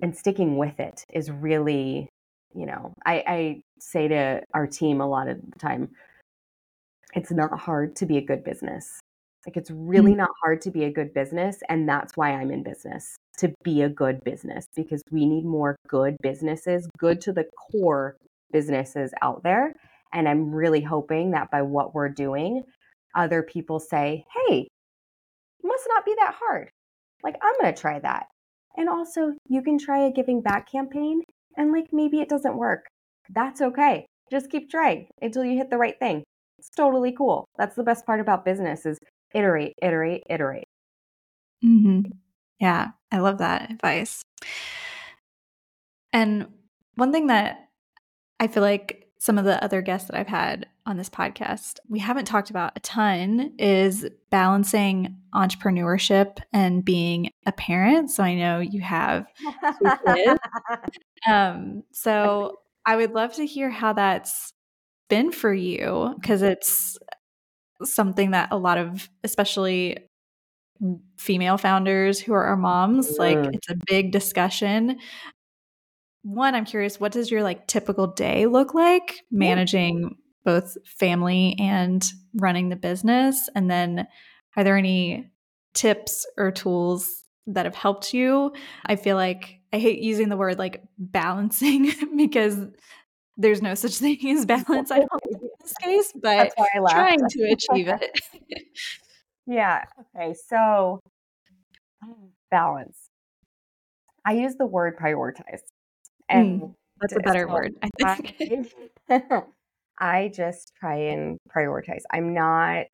and 0.01 0.15
sticking 0.15 0.57
with 0.57 0.79
it 0.79 1.03
is 1.13 1.31
really 1.31 2.09
you 2.55 2.65
know, 2.65 2.93
I, 3.05 3.23
I 3.27 3.61
say 3.79 4.07
to 4.07 4.41
our 4.53 4.65
team 4.65 5.01
a 5.01 5.07
lot 5.07 5.27
of 5.27 5.37
the 5.41 5.59
time, 5.59 5.89
it's 7.15 7.31
not 7.31 7.57
hard 7.59 7.95
to 7.97 8.05
be 8.05 8.17
a 8.17 8.25
good 8.25 8.43
business. 8.43 8.99
Like 9.47 9.57
it's 9.57 9.71
really 9.71 10.11
mm-hmm. 10.11 10.19
not 10.19 10.31
hard 10.43 10.61
to 10.61 10.71
be 10.71 10.83
a 10.83 10.91
good 10.91 11.13
business. 11.13 11.59
And 11.69 11.87
that's 11.87 12.17
why 12.17 12.31
I'm 12.31 12.51
in 12.51 12.63
business 12.63 13.15
to 13.37 13.53
be 13.63 13.81
a 13.81 13.89
good 13.89 14.23
business 14.23 14.65
because 14.75 15.01
we 15.11 15.25
need 15.25 15.45
more 15.45 15.75
good 15.87 16.17
businesses, 16.21 16.87
good 16.97 17.21
to 17.21 17.33
the 17.33 17.45
core 17.71 18.17
businesses 18.51 19.11
out 19.21 19.43
there. 19.43 19.73
And 20.13 20.27
I'm 20.27 20.53
really 20.53 20.81
hoping 20.81 21.31
that 21.31 21.51
by 21.51 21.61
what 21.61 21.93
we're 21.93 22.09
doing, 22.09 22.63
other 23.15 23.43
people 23.43 23.79
say, 23.79 24.25
hey, 24.47 24.67
must 25.63 25.83
not 25.89 26.05
be 26.05 26.15
that 26.19 26.35
hard. 26.39 26.69
Like, 27.23 27.35
I'm 27.41 27.53
going 27.59 27.73
to 27.73 27.79
try 27.79 27.99
that. 27.99 28.27
And 28.77 28.89
also, 28.89 29.33
you 29.47 29.61
can 29.61 29.77
try 29.77 30.05
a 30.05 30.11
giving 30.11 30.41
back 30.41 30.69
campaign 30.71 31.21
and 31.57 31.71
like 31.71 31.87
maybe 31.91 32.19
it 32.19 32.29
doesn't 32.29 32.57
work. 32.57 32.85
That's 33.29 33.61
okay. 33.61 34.05
Just 34.31 34.49
keep 34.49 34.69
trying 34.69 35.07
until 35.21 35.45
you 35.45 35.57
hit 35.57 35.69
the 35.69 35.77
right 35.77 35.97
thing. 35.99 36.23
It's 36.65 36.75
totally 36.75 37.11
cool. 37.11 37.47
That's 37.57 37.75
the 37.75 37.83
best 37.83 38.05
part 38.05 38.19
about 38.19 38.43
business 38.43 38.85
is 38.85 38.97
iterate, 39.33 39.73
iterate, 39.81 40.23
iterate. 40.29 40.67
Mm-hmm. 41.63 42.11
Yeah, 42.59 42.89
I 43.11 43.19
love 43.19 43.37
that 43.37 43.69
advice. 43.69 44.23
And 46.11 46.47
one 46.95 47.11
thing 47.11 47.27
that 47.27 47.69
I 48.39 48.47
feel 48.47 48.63
like 48.63 49.07
some 49.19 49.37
of 49.37 49.45
the 49.45 49.63
other 49.63 49.81
guests 49.81 50.09
that 50.09 50.17
I've 50.17 50.27
had 50.27 50.67
on 50.87 50.97
this 50.97 51.09
podcast 51.09 51.79
we 51.89 51.97
haven't 51.99 52.25
talked 52.25 52.51
about 52.51 52.73
a 52.75 52.79
ton 52.81 53.53
is 53.57 54.05
balancing 54.29 55.17
entrepreneurship 55.33 56.37
and 56.53 56.85
being 56.85 57.29
a 57.45 57.51
parent. 57.51 58.11
So 58.11 58.23
I 58.23 58.35
know 58.35 58.59
you 58.59 58.81
have 58.81 59.25
kids. 60.05 60.39
um, 61.27 61.83
so 61.91 62.59
I 62.85 62.95
would 62.95 63.13
love 63.13 63.33
to 63.35 63.45
hear 63.45 63.69
how 63.69 63.93
that's 63.93 64.53
been 65.09 65.31
for 65.31 65.53
you 65.53 66.15
because 66.19 66.41
it's 66.41 66.97
something 67.83 68.31
that 68.31 68.49
a 68.51 68.57
lot 68.57 68.77
of, 68.77 69.09
especially 69.23 69.97
female 71.17 71.57
founders 71.57 72.19
who 72.19 72.33
are 72.33 72.43
our 72.45 72.57
moms, 72.57 73.17
like 73.17 73.37
it's 73.53 73.69
a 73.69 73.77
big 73.87 74.11
discussion. 74.11 74.99
One, 76.23 76.55
I'm 76.55 76.65
curious, 76.65 76.99
what 76.99 77.11
does 77.11 77.29
your 77.29 77.43
like 77.43 77.67
typical 77.67 78.07
day 78.07 78.47
look 78.47 78.73
like 78.73 79.21
managing 79.31 80.15
both 80.43 80.75
family 80.85 81.55
and 81.59 82.03
running 82.35 82.69
the 82.69 82.75
business? 82.75 83.47
And 83.55 83.69
then 83.69 84.07
are 84.55 84.63
there 84.63 84.77
any 84.77 85.31
tips 85.73 86.25
or 86.37 86.51
tools 86.51 87.23
that 87.47 87.65
have 87.65 87.75
helped 87.75 88.13
you? 88.13 88.53
I 88.85 88.95
feel 88.95 89.15
like 89.15 89.59
I 89.71 89.77
hate 89.77 89.99
using 89.99 90.29
the 90.29 90.37
word 90.37 90.57
like 90.57 90.83
balancing 90.97 91.91
because 92.17 92.59
there's 93.37 93.61
no 93.61 93.75
such 93.75 93.95
thing 93.97 94.17
as 94.29 94.45
balance, 94.45 94.91
I 94.91 94.99
don't 94.99 95.23
think 95.23 95.41
in 95.41 95.49
this 95.61 95.73
case, 95.81 96.13
but 96.15 96.53
trying 96.89 97.19
to 97.29 97.43
achieve 97.51 97.87
it. 97.87 98.19
yeah. 99.45 99.83
Okay. 100.15 100.33
So 100.47 100.99
balance. 102.51 103.09
I 104.25 104.33
use 104.33 104.55
the 104.55 104.65
word 104.65 104.97
prioritize. 104.97 105.59
And 106.29 106.61
mm, 106.61 106.73
that's 106.99 107.15
a 107.15 107.19
better 107.19 107.47
word, 107.47 107.75
I 107.83 107.89
think. 108.17 108.71
I, 109.09 109.43
I 109.99 110.31
just 110.33 110.73
try 110.79 110.95
and 110.95 111.37
prioritize. 111.55 112.01
I'm 112.11 112.33
not 112.33 112.87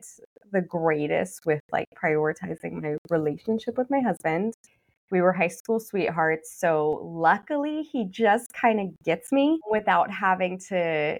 the 0.52 0.62
greatest 0.62 1.46
with 1.46 1.62
like 1.72 1.88
prioritizing 1.96 2.82
my 2.82 2.98
relationship 3.10 3.78
with 3.78 3.90
my 3.90 4.02
husband. 4.02 4.54
We 5.12 5.22
were 5.22 5.34
high 5.34 5.50
school 5.50 5.80
sweethearts, 5.80 6.56
so 6.58 7.02
luckily 7.04 7.84
he 7.84 8.06
just 8.10 8.54
kind 8.54 8.80
of 8.80 8.88
gets 9.04 9.32
me 9.32 9.60
without 9.70 10.10
having 10.12 10.60
to 10.70 11.20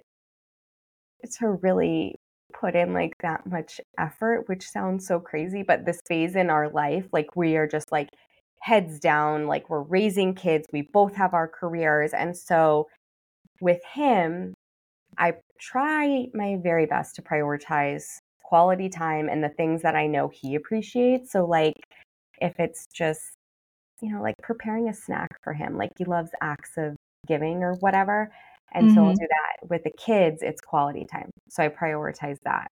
to 1.40 1.48
really 1.62 2.16
put 2.54 2.76
in 2.76 2.94
like 2.94 3.14
that 3.22 3.46
much 3.46 3.80
effort, 4.00 4.48
which 4.48 4.68
sounds 4.68 5.08
so 5.08 5.20
crazy, 5.20 5.64
but 5.64 5.86
this 5.86 6.00
phase 6.08 6.36
in 6.36 6.50
our 6.50 6.70
life, 6.70 7.06
like 7.12 7.36
we 7.36 7.56
are 7.58 7.68
just 7.68 7.92
like 7.92 8.10
heads 8.62 9.00
down, 9.00 9.48
like 9.48 9.70
we're 9.70 9.82
raising 9.82 10.36
kids, 10.36 10.66
we 10.74 10.84
both 10.94 11.16
have 11.16 11.34
our 11.34 11.48
careers. 11.48 12.14
And 12.14 12.36
so 12.38 12.88
with 13.62 13.82
him, 13.94 14.54
I 15.18 15.34
try 15.60 16.28
my 16.34 16.58
very 16.62 16.86
best 16.86 17.16
to 17.16 17.22
prioritize 17.22 18.06
quality 18.44 18.90
time 18.90 19.30
and 19.30 19.44
the 19.44 19.50
things 19.50 19.82
that 19.84 19.96
I 19.96 20.08
know 20.08 20.30
he 20.30 20.56
appreciates. 20.56 21.32
So, 21.32 21.46
like, 21.46 21.76
if 22.42 22.60
it's 22.60 22.88
just, 22.94 23.22
you 24.02 24.12
know, 24.12 24.22
like 24.22 24.36
preparing 24.42 24.90
a 24.90 24.94
snack 24.94 25.30
for 25.44 25.54
him, 25.54 25.78
like 25.78 25.92
he 25.98 26.06
loves 26.06 26.32
acts 26.42 26.72
of 26.78 26.96
giving 27.28 27.64
or 27.64 27.76
whatever. 27.76 28.32
And 28.74 28.88
mm-hmm. 28.88 28.96
so 28.96 29.04
we'll 29.04 29.14
do 29.14 29.28
that. 29.30 29.70
With 29.70 29.84
the 29.84 29.92
kids, 29.92 30.42
it's 30.42 30.62
quality 30.62 31.06
time. 31.06 31.30
So 31.50 31.64
I 31.64 31.70
prioritize 31.70 32.38
that. 32.44 32.68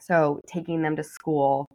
So 0.00 0.40
taking 0.46 0.82
them 0.82 0.96
to 0.96 1.04
school, 1.04 1.66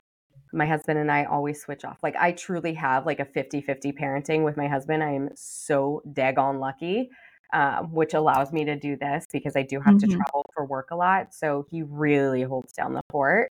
my 0.54 0.66
husband 0.66 1.00
and 1.00 1.12
I 1.12 1.26
always 1.26 1.62
switch 1.62 1.86
off. 1.86 2.00
Like 2.04 2.16
I 2.18 2.32
truly 2.32 2.74
have 2.74 3.06
like 3.06 3.20
a 3.20 3.26
50-50 3.26 3.98
parenting 3.98 4.44
with 4.44 4.58
my 4.58 4.68
husband. 4.68 5.04
I 5.04 5.12
am 5.12 5.30
so 5.36 6.02
daggone 6.14 6.60
lucky, 6.60 7.10
um, 7.54 7.94
which 7.94 8.14
allows 8.14 8.52
me 8.52 8.66
to 8.66 8.76
do 8.76 8.98
this 8.98 9.26
because 9.32 9.56
I 9.56 9.64
do 9.64 9.80
have 9.80 9.96
mm-hmm. 9.96 10.10
to 10.10 10.18
travel 10.18 10.46
for 10.54 10.66
work 10.66 10.90
a 10.92 10.96
lot. 10.96 11.34
So 11.34 11.66
he 11.70 11.84
really 11.84 12.44
holds 12.44 12.74
down 12.74 12.94
the 12.94 13.02
fort. 13.12 13.50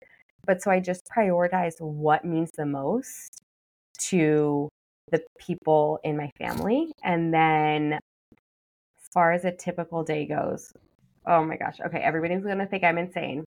But 0.46 0.62
so 0.62 0.70
I 0.70 0.80
just 0.80 1.02
prioritize 1.16 1.80
what 1.80 2.24
means 2.24 2.50
the 2.56 2.66
most 2.66 3.42
to 4.08 4.68
the 5.10 5.22
people 5.38 5.98
in 6.04 6.16
my 6.16 6.30
family. 6.38 6.92
And 7.02 7.32
then 7.32 7.94
as 7.94 9.08
far 9.12 9.32
as 9.32 9.44
a 9.44 9.52
typical 9.52 10.04
day 10.04 10.26
goes, 10.26 10.72
oh 11.26 11.44
my 11.44 11.56
gosh, 11.56 11.78
okay, 11.84 11.98
everybody's 11.98 12.44
gonna 12.44 12.66
think 12.66 12.84
I'm 12.84 12.98
insane. 12.98 13.44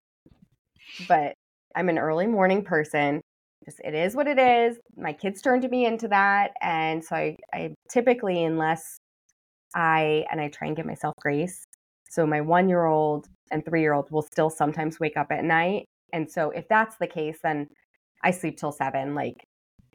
But 1.07 1.33
I'm 1.75 1.89
an 1.89 1.97
early 1.97 2.27
morning 2.27 2.63
person 2.63 3.21
just 3.65 3.79
it 3.83 3.93
is 3.93 4.15
what 4.15 4.27
it 4.27 4.39
is. 4.39 4.77
My 4.97 5.13
kids 5.13 5.41
turn 5.41 5.61
to 5.61 5.69
me 5.69 5.85
into 5.85 6.07
that. 6.09 6.51
And 6.61 7.03
so 7.03 7.15
I, 7.15 7.37
I 7.53 7.73
typically, 7.91 8.43
unless 8.43 8.97
I, 9.75 10.25
and 10.31 10.39
I 10.41 10.49
try 10.49 10.67
and 10.67 10.75
give 10.75 10.85
myself 10.85 11.13
grace. 11.19 11.63
So 12.09 12.25
my 12.25 12.41
one 12.41 12.69
year 12.69 12.85
old 12.85 13.27
and 13.51 13.65
three 13.65 13.81
year 13.81 13.93
old 13.93 14.11
will 14.11 14.21
still 14.21 14.49
sometimes 14.49 14.99
wake 14.99 15.17
up 15.17 15.27
at 15.31 15.43
night. 15.43 15.85
And 16.11 16.29
so 16.29 16.51
if 16.51 16.67
that's 16.67 16.97
the 16.97 17.07
case, 17.07 17.37
then 17.43 17.67
I 18.23 18.31
sleep 18.31 18.57
till 18.57 18.71
seven. 18.71 19.15
Like 19.15 19.35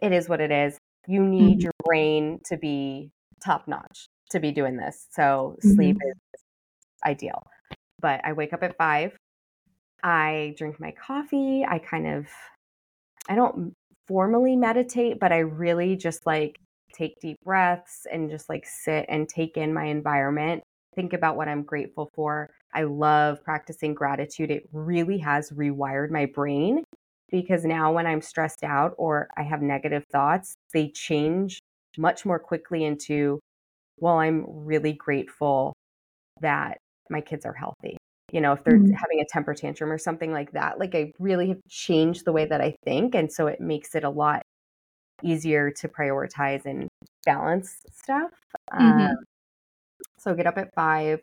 it 0.03 0.13
is 0.13 0.29
what 0.29 0.41
it 0.41 0.51
is. 0.51 0.79
You 1.09 1.25
need 1.25 1.55
mm-hmm. 1.55 1.61
your 1.61 1.73
brain 1.85 2.39
to 2.45 2.59
be 2.59 3.11
top 3.43 3.67
notch 3.67 4.09
to 4.31 4.41
be 4.41 4.53
doing 4.53 4.77
this. 4.77 5.07
So 5.11 5.57
mm-hmm. 5.59 5.75
sleep 5.75 5.97
is 6.05 6.43
ideal. 7.05 7.43
But 7.99 8.21
I 8.25 8.35
wake 8.35 8.53
up 8.53 8.63
at 8.63 8.77
five. 8.77 9.17
I 10.05 10.55
drink 10.59 10.79
my 10.79 10.93
coffee. 10.93 11.65
I 11.69 11.79
kind 11.79 12.07
of 12.07 12.27
I 13.29 13.35
don't 13.35 13.75
formally 14.07 14.55
meditate, 14.55 15.19
but 15.19 15.33
I 15.33 15.39
really 15.39 15.97
just 15.97 16.27
like 16.27 16.59
take 16.95 17.19
deep 17.21 17.39
breaths 17.43 18.07
and 18.13 18.31
just 18.31 18.49
like 18.51 18.67
sit 18.67 19.07
and 19.09 19.29
take 19.29 19.57
in 19.57 19.73
my 19.73 19.85
environment, 19.85 20.63
think 20.95 21.15
about 21.15 21.37
what 21.37 21.49
I'm 21.49 21.63
grateful 21.63 22.11
for. 22.15 22.51
I 22.75 22.83
love 22.83 23.43
practicing 23.43 23.95
gratitude. 23.95 24.51
It 24.51 24.69
really 24.73 25.19
has 25.19 25.51
rewired 25.51 26.11
my 26.11 26.27
brain 26.27 26.85
because 27.31 27.65
now 27.65 27.93
when 27.93 28.07
I'm 28.07 28.23
stressed 28.23 28.65
out 28.65 28.95
or 28.99 29.29
I 29.37 29.43
have 29.43 29.63
negative 29.63 30.05
thoughts, 30.11 30.55
they 30.73 30.89
change 30.89 31.61
much 31.97 32.25
more 32.25 32.39
quickly 32.39 32.85
into, 32.85 33.41
well, 33.99 34.19
I'm 34.19 34.45
really 34.47 34.93
grateful 34.93 35.75
that 36.41 36.79
my 37.11 37.21
kids 37.21 37.45
are 37.45 37.53
healthy 37.53 37.97
you 38.33 38.41
know 38.41 38.53
if 38.53 38.63
they're 38.65 38.79
mm-hmm. 38.79 38.93
having 38.93 39.21
a 39.21 39.25
temper 39.27 39.55
tantrum 39.55 39.91
or 39.91 39.99
something 39.99 40.33
like 40.33 40.53
that 40.53 40.79
like 40.79 40.95
i 40.95 41.13
really 41.19 41.49
have 41.49 41.61
changed 41.69 42.25
the 42.25 42.33
way 42.33 42.45
that 42.45 42.61
i 42.61 42.75
think 42.85 43.15
and 43.15 43.33
so 43.33 43.47
it 43.47 43.61
makes 43.61 43.95
it 43.95 44.05
a 44.05 44.11
lot 44.11 44.43
easier 45.23 45.71
to 45.71 45.89
prioritize 45.89 46.65
and 46.65 46.89
balance 47.25 47.81
stuff 47.91 48.31
mm-hmm. 48.73 49.01
um, 49.01 49.17
so 50.19 50.35
get 50.35 50.47
up 50.47 50.59
at 50.59 50.73
five 50.75 51.21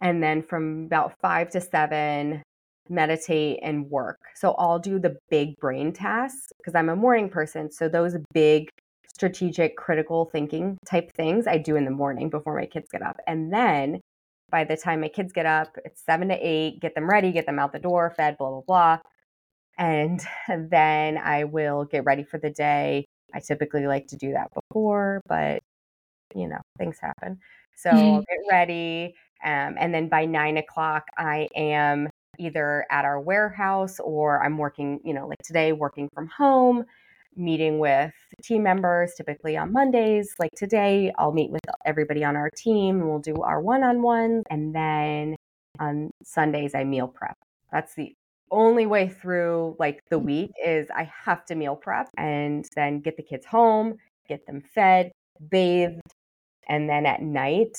and 0.00 0.22
then 0.22 0.42
from 0.42 0.84
about 0.84 1.14
five 1.20 1.50
to 1.50 1.60
seven 1.60 2.42
meditate 2.90 3.58
and 3.62 3.88
work 3.90 4.18
so 4.34 4.52
i'll 4.58 4.78
do 4.78 4.98
the 4.98 5.16
big 5.30 5.56
brain 5.58 5.92
tasks 5.92 6.52
because 6.58 6.74
i'm 6.74 6.88
a 6.88 6.96
morning 6.96 7.28
person 7.28 7.70
so 7.70 7.88
those 7.88 8.16
big 8.32 8.68
strategic 9.08 9.76
critical 9.76 10.26
thinking 10.26 10.76
type 10.84 11.12
things 11.12 11.46
i 11.46 11.56
do 11.56 11.76
in 11.76 11.84
the 11.84 11.90
morning 11.90 12.28
before 12.28 12.56
my 12.56 12.66
kids 12.66 12.88
get 12.90 13.02
up 13.02 13.16
and 13.26 13.52
then 13.52 14.00
by 14.50 14.64
the 14.64 14.76
time 14.76 15.00
my 15.00 15.08
kids 15.08 15.32
get 15.32 15.46
up, 15.46 15.76
it's 15.84 16.02
seven 16.04 16.28
to 16.28 16.34
eight, 16.34 16.80
get 16.80 16.94
them 16.94 17.08
ready, 17.08 17.32
get 17.32 17.46
them 17.46 17.58
out 17.58 17.72
the 17.72 17.78
door, 17.78 18.10
fed, 18.10 18.36
blah, 18.36 18.50
blah, 18.50 18.62
blah. 18.66 18.98
And 19.78 20.20
then 20.70 21.18
I 21.18 21.44
will 21.44 21.84
get 21.84 22.04
ready 22.04 22.24
for 22.24 22.38
the 22.38 22.50
day. 22.50 23.06
I 23.32 23.40
typically 23.40 23.86
like 23.86 24.08
to 24.08 24.16
do 24.16 24.32
that 24.32 24.50
before, 24.52 25.22
but 25.26 25.62
you 26.34 26.48
know, 26.48 26.60
things 26.78 26.98
happen. 27.00 27.38
So 27.76 27.90
mm-hmm. 27.90 27.98
I'll 27.98 28.20
get 28.20 28.38
ready. 28.50 29.14
Um, 29.44 29.76
and 29.78 29.94
then 29.94 30.08
by 30.08 30.26
nine 30.26 30.56
o'clock, 30.56 31.04
I 31.16 31.48
am 31.54 32.08
either 32.40 32.86
at 32.90 33.04
our 33.04 33.20
warehouse 33.20 34.00
or 34.00 34.42
I'm 34.42 34.58
working, 34.58 35.00
you 35.04 35.14
know, 35.14 35.28
like 35.28 35.42
today, 35.44 35.72
working 35.72 36.08
from 36.14 36.26
home 36.28 36.84
meeting 37.36 37.78
with 37.78 38.12
team 38.42 38.62
members 38.62 39.14
typically 39.16 39.56
on 39.56 39.72
Mondays. 39.72 40.34
Like 40.38 40.50
today, 40.56 41.12
I'll 41.18 41.32
meet 41.32 41.50
with 41.50 41.60
everybody 41.84 42.24
on 42.24 42.36
our 42.36 42.50
team 42.50 43.00
and 43.00 43.08
we'll 43.08 43.20
do 43.20 43.36
our 43.36 43.60
one 43.60 43.82
on 43.82 44.02
ones. 44.02 44.42
And 44.50 44.74
then 44.74 45.36
on 45.78 46.10
Sundays, 46.22 46.74
I 46.74 46.84
meal 46.84 47.08
prep. 47.08 47.36
That's 47.72 47.94
the 47.94 48.12
only 48.50 48.86
way 48.86 49.08
through 49.08 49.76
like 49.78 50.00
the 50.10 50.18
mm. 50.18 50.24
week 50.24 50.50
is 50.64 50.88
I 50.94 51.10
have 51.24 51.44
to 51.46 51.54
meal 51.54 51.76
prep 51.76 52.08
and 52.16 52.66
then 52.74 53.00
get 53.00 53.16
the 53.16 53.22
kids 53.22 53.46
home, 53.46 53.96
get 54.28 54.44
them 54.46 54.62
fed, 54.74 55.12
bathed, 55.50 56.00
and 56.68 56.88
then 56.88 57.06
at 57.06 57.22
night 57.22 57.78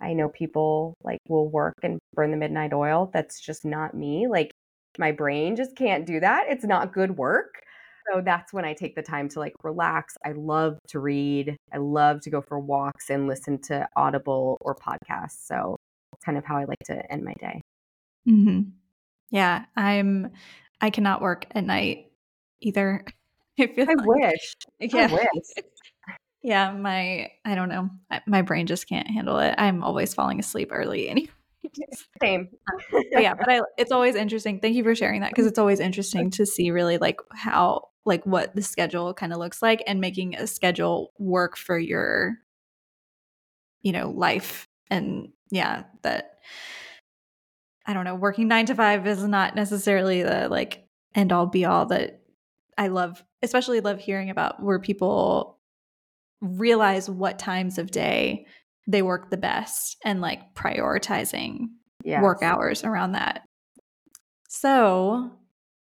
I 0.00 0.12
know 0.12 0.28
people 0.28 0.94
like 1.02 1.18
will 1.28 1.48
work 1.48 1.74
and 1.82 1.98
burn 2.14 2.30
the 2.30 2.36
midnight 2.36 2.72
oil. 2.72 3.10
That's 3.12 3.40
just 3.40 3.64
not 3.64 3.94
me. 3.94 4.26
Like 4.28 4.50
my 4.98 5.12
brain 5.12 5.56
just 5.56 5.76
can't 5.76 6.06
do 6.06 6.20
that. 6.20 6.46
It's 6.48 6.64
not 6.64 6.92
good 6.92 7.16
work. 7.16 7.62
So 8.12 8.20
that's 8.20 8.52
when 8.52 8.64
I 8.64 8.72
take 8.72 8.96
the 8.96 9.02
time 9.02 9.28
to 9.30 9.40
like 9.40 9.52
relax. 9.62 10.16
I 10.24 10.32
love 10.32 10.78
to 10.88 10.98
read. 10.98 11.56
I 11.72 11.78
love 11.78 12.20
to 12.22 12.30
go 12.30 12.40
for 12.40 12.58
walks 12.58 13.10
and 13.10 13.26
listen 13.26 13.60
to 13.62 13.86
Audible 13.96 14.58
or 14.60 14.74
podcasts. 14.74 15.46
So 15.46 15.76
it's 16.12 16.24
kind 16.24 16.38
of 16.38 16.44
how 16.44 16.56
I 16.56 16.64
like 16.64 16.78
to 16.86 17.12
end 17.12 17.24
my 17.24 17.34
day. 17.34 17.60
Mm-hmm. 18.28 18.70
Yeah, 19.30 19.64
I'm. 19.76 20.30
I 20.80 20.90
cannot 20.90 21.20
work 21.20 21.46
at 21.50 21.64
night 21.64 22.06
either. 22.60 23.04
I, 23.60 23.68
I 23.78 23.84
like, 23.84 24.06
wish. 24.06 24.54
Yeah. 24.80 25.08
I 25.10 25.12
wish. 25.12 25.64
Yeah, 26.42 26.72
my 26.72 27.30
I 27.44 27.54
don't 27.54 27.68
know. 27.68 27.90
My 28.26 28.42
brain 28.42 28.66
just 28.66 28.88
can't 28.88 29.08
handle 29.08 29.38
it. 29.38 29.54
I'm 29.58 29.82
always 29.82 30.14
falling 30.14 30.40
asleep 30.40 30.70
early 30.72 31.08
anyway. 31.08 31.30
Same. 32.22 32.48
Um, 32.92 33.02
but 33.12 33.22
yeah, 33.22 33.34
but 33.34 33.48
I, 33.48 33.60
it's 33.78 33.92
always 33.92 34.14
interesting. 34.14 34.60
Thank 34.60 34.76
you 34.76 34.84
for 34.84 34.94
sharing 34.94 35.20
that 35.20 35.30
because 35.30 35.46
it's 35.46 35.58
always 35.58 35.80
interesting 35.80 36.30
to 36.32 36.46
see 36.46 36.70
really 36.70 36.98
like 36.98 37.20
how 37.32 37.88
like 38.04 38.24
what 38.24 38.54
the 38.54 38.62
schedule 38.62 39.12
kind 39.12 39.32
of 39.32 39.38
looks 39.38 39.60
like 39.60 39.82
and 39.86 40.00
making 40.00 40.36
a 40.36 40.46
schedule 40.46 41.12
work 41.18 41.56
for 41.56 41.78
your 41.78 42.36
you 43.82 43.92
know 43.92 44.10
life 44.10 44.66
and 44.90 45.30
yeah 45.50 45.84
that 46.02 46.38
I 47.86 47.92
don't 47.92 48.04
know, 48.04 48.14
working 48.14 48.46
nine 48.48 48.66
to 48.66 48.74
five 48.74 49.06
is 49.06 49.24
not 49.24 49.54
necessarily 49.56 50.22
the 50.22 50.48
like 50.48 50.86
end 51.14 51.32
all 51.32 51.46
be 51.46 51.64
all 51.64 51.86
that 51.86 52.20
I 52.78 52.88
love, 52.88 53.24
especially 53.42 53.80
love 53.80 53.98
hearing 53.98 54.30
about 54.30 54.62
where 54.62 54.78
people 54.78 55.58
realize 56.40 57.08
what 57.08 57.38
times 57.38 57.78
of 57.78 57.90
day 57.90 58.46
they 58.86 59.02
work 59.02 59.30
the 59.30 59.36
best 59.36 59.96
and 60.04 60.20
like 60.20 60.54
prioritizing 60.54 61.66
yes. 62.04 62.22
work 62.22 62.42
hours 62.42 62.82
around 62.84 63.12
that. 63.12 63.42
So, 64.48 65.30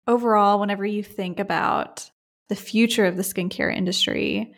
overall, 0.08 0.60
whenever 0.60 0.86
you 0.86 1.04
think 1.04 1.40
about 1.40 2.10
the 2.50 2.56
future 2.56 3.06
of 3.06 3.18
the 3.18 3.24
skincare 3.24 3.76
industry, 3.76 4.54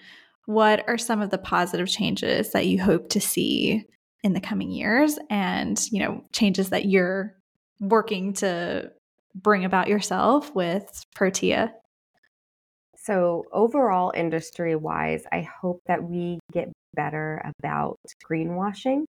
what 0.46 0.84
are 0.88 0.98
some 0.98 1.22
of 1.22 1.30
the 1.30 1.38
positive 1.38 1.88
changes 1.88 2.52
that 2.52 2.66
you 2.66 2.82
hope 2.82 3.10
to 3.10 3.22
see 3.22 3.86
in 4.24 4.34
the 4.34 4.42
coming 4.42 4.72
years 4.72 5.20
and 5.30 5.80
you 5.92 6.00
know 6.00 6.24
changes 6.32 6.70
that 6.70 6.86
you're 6.86 7.36
working 7.80 8.34
to 8.34 8.92
bring 9.36 9.66
about 9.66 9.88
yourself 9.88 10.54
with 10.56 11.06
protea 11.16 11.74
so 13.04 13.44
overall 13.52 14.12
industry 14.16 14.76
wise 14.76 15.24
i 15.32 15.42
hope 15.62 15.82
that 15.88 16.04
we 16.04 16.40
get 16.52 16.72
better 16.96 17.42
about 17.60 17.98
greenwashing 18.30 19.04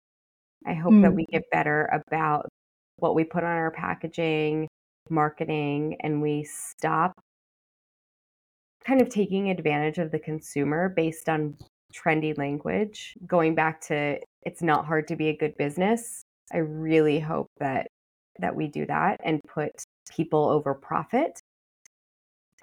i 0.66 0.74
hope 0.74 0.92
mm. 0.92 1.02
that 1.02 1.14
we 1.14 1.24
get 1.26 1.42
better 1.50 1.88
about 1.92 2.48
what 2.96 3.14
we 3.14 3.24
put 3.24 3.44
on 3.44 3.50
our 3.50 3.70
packaging 3.70 4.68
marketing 5.08 5.96
and 6.00 6.20
we 6.22 6.44
stop 6.44 7.12
kind 8.84 9.00
of 9.00 9.08
taking 9.08 9.50
advantage 9.50 9.98
of 9.98 10.10
the 10.10 10.18
consumer 10.18 10.88
based 10.88 11.28
on 11.28 11.56
trendy 11.94 12.36
language 12.38 13.14
going 13.26 13.54
back 13.54 13.80
to 13.80 14.18
it's 14.42 14.62
not 14.62 14.86
hard 14.86 15.08
to 15.08 15.16
be 15.16 15.28
a 15.28 15.36
good 15.36 15.56
business. 15.56 16.22
I 16.52 16.58
really 16.58 17.20
hope 17.20 17.48
that 17.58 17.88
that 18.38 18.54
we 18.54 18.68
do 18.68 18.86
that 18.86 19.20
and 19.22 19.40
put 19.46 19.70
people 20.10 20.48
over 20.48 20.74
profit. 20.74 21.40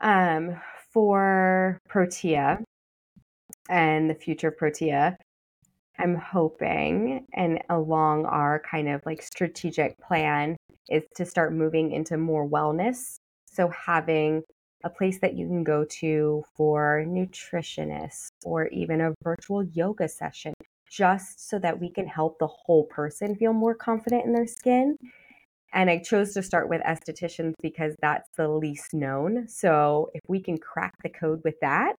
Um, 0.01 0.59
for 0.97 1.79
Protea 1.87 2.57
and 3.69 4.09
the 4.09 4.15
future 4.15 4.47
of 4.47 4.57
Protea, 4.57 5.15
I'm 5.99 6.15
hoping, 6.15 7.23
and 7.35 7.59
along 7.69 8.25
our 8.25 8.63
kind 8.67 8.89
of 8.89 9.05
like 9.05 9.21
strategic 9.21 9.95
plan, 9.99 10.57
is 10.89 11.03
to 11.13 11.23
start 11.23 11.53
moving 11.53 11.91
into 11.91 12.17
more 12.17 12.49
wellness. 12.49 13.17
So 13.45 13.67
having 13.67 14.41
a 14.83 14.89
place 14.89 15.19
that 15.19 15.35
you 15.35 15.45
can 15.45 15.63
go 15.63 15.85
to 15.99 16.43
for 16.55 17.05
nutritionists 17.07 18.29
or 18.43 18.67
even 18.69 18.99
a 19.01 19.13
virtual 19.23 19.63
yoga 19.65 20.09
session 20.09 20.55
just 20.89 21.47
so 21.47 21.59
that 21.59 21.79
we 21.79 21.91
can 21.91 22.07
help 22.07 22.39
the 22.39 22.47
whole 22.47 22.85
person 22.85 23.35
feel 23.35 23.53
more 23.53 23.75
confident 23.75 24.25
in 24.25 24.33
their 24.33 24.47
skin. 24.47 24.97
And 25.73 25.89
I 25.89 25.97
chose 25.99 26.33
to 26.33 26.43
start 26.43 26.69
with 26.69 26.81
estheticians 26.81 27.53
because 27.61 27.93
that's 28.01 28.29
the 28.37 28.47
least 28.47 28.93
known. 28.93 29.47
So 29.47 30.09
if 30.13 30.21
we 30.27 30.41
can 30.41 30.57
crack 30.57 30.93
the 31.03 31.09
code 31.09 31.41
with 31.43 31.59
that, 31.61 31.95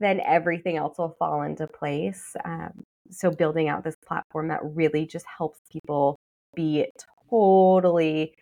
then 0.00 0.20
everything 0.20 0.76
else 0.76 0.98
will 0.98 1.16
fall 1.18 1.42
into 1.42 1.66
place. 1.66 2.34
Um, 2.44 2.82
so 3.10 3.30
building 3.30 3.68
out 3.68 3.84
this 3.84 3.96
platform 4.06 4.48
that 4.48 4.60
really 4.62 5.06
just 5.06 5.26
helps 5.38 5.60
people 5.70 6.16
be 6.54 6.86
totally 7.30 8.34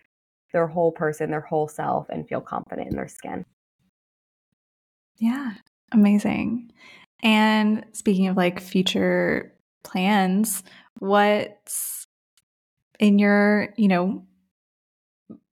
their 0.51 0.67
whole 0.67 0.91
person, 0.91 1.31
their 1.31 1.41
whole 1.41 1.67
self, 1.67 2.07
and 2.09 2.27
feel 2.27 2.41
confident 2.41 2.89
in 2.89 2.95
their 2.95 3.07
skin. 3.07 3.45
Yeah, 5.17 5.53
amazing. 5.91 6.71
And 7.21 7.85
speaking 7.93 8.27
of 8.27 8.37
like 8.37 8.59
future 8.59 9.53
plans, 9.83 10.63
what's 10.99 12.02
in 12.99 13.19
your, 13.19 13.69
you 13.77 13.87
know, 13.87 14.25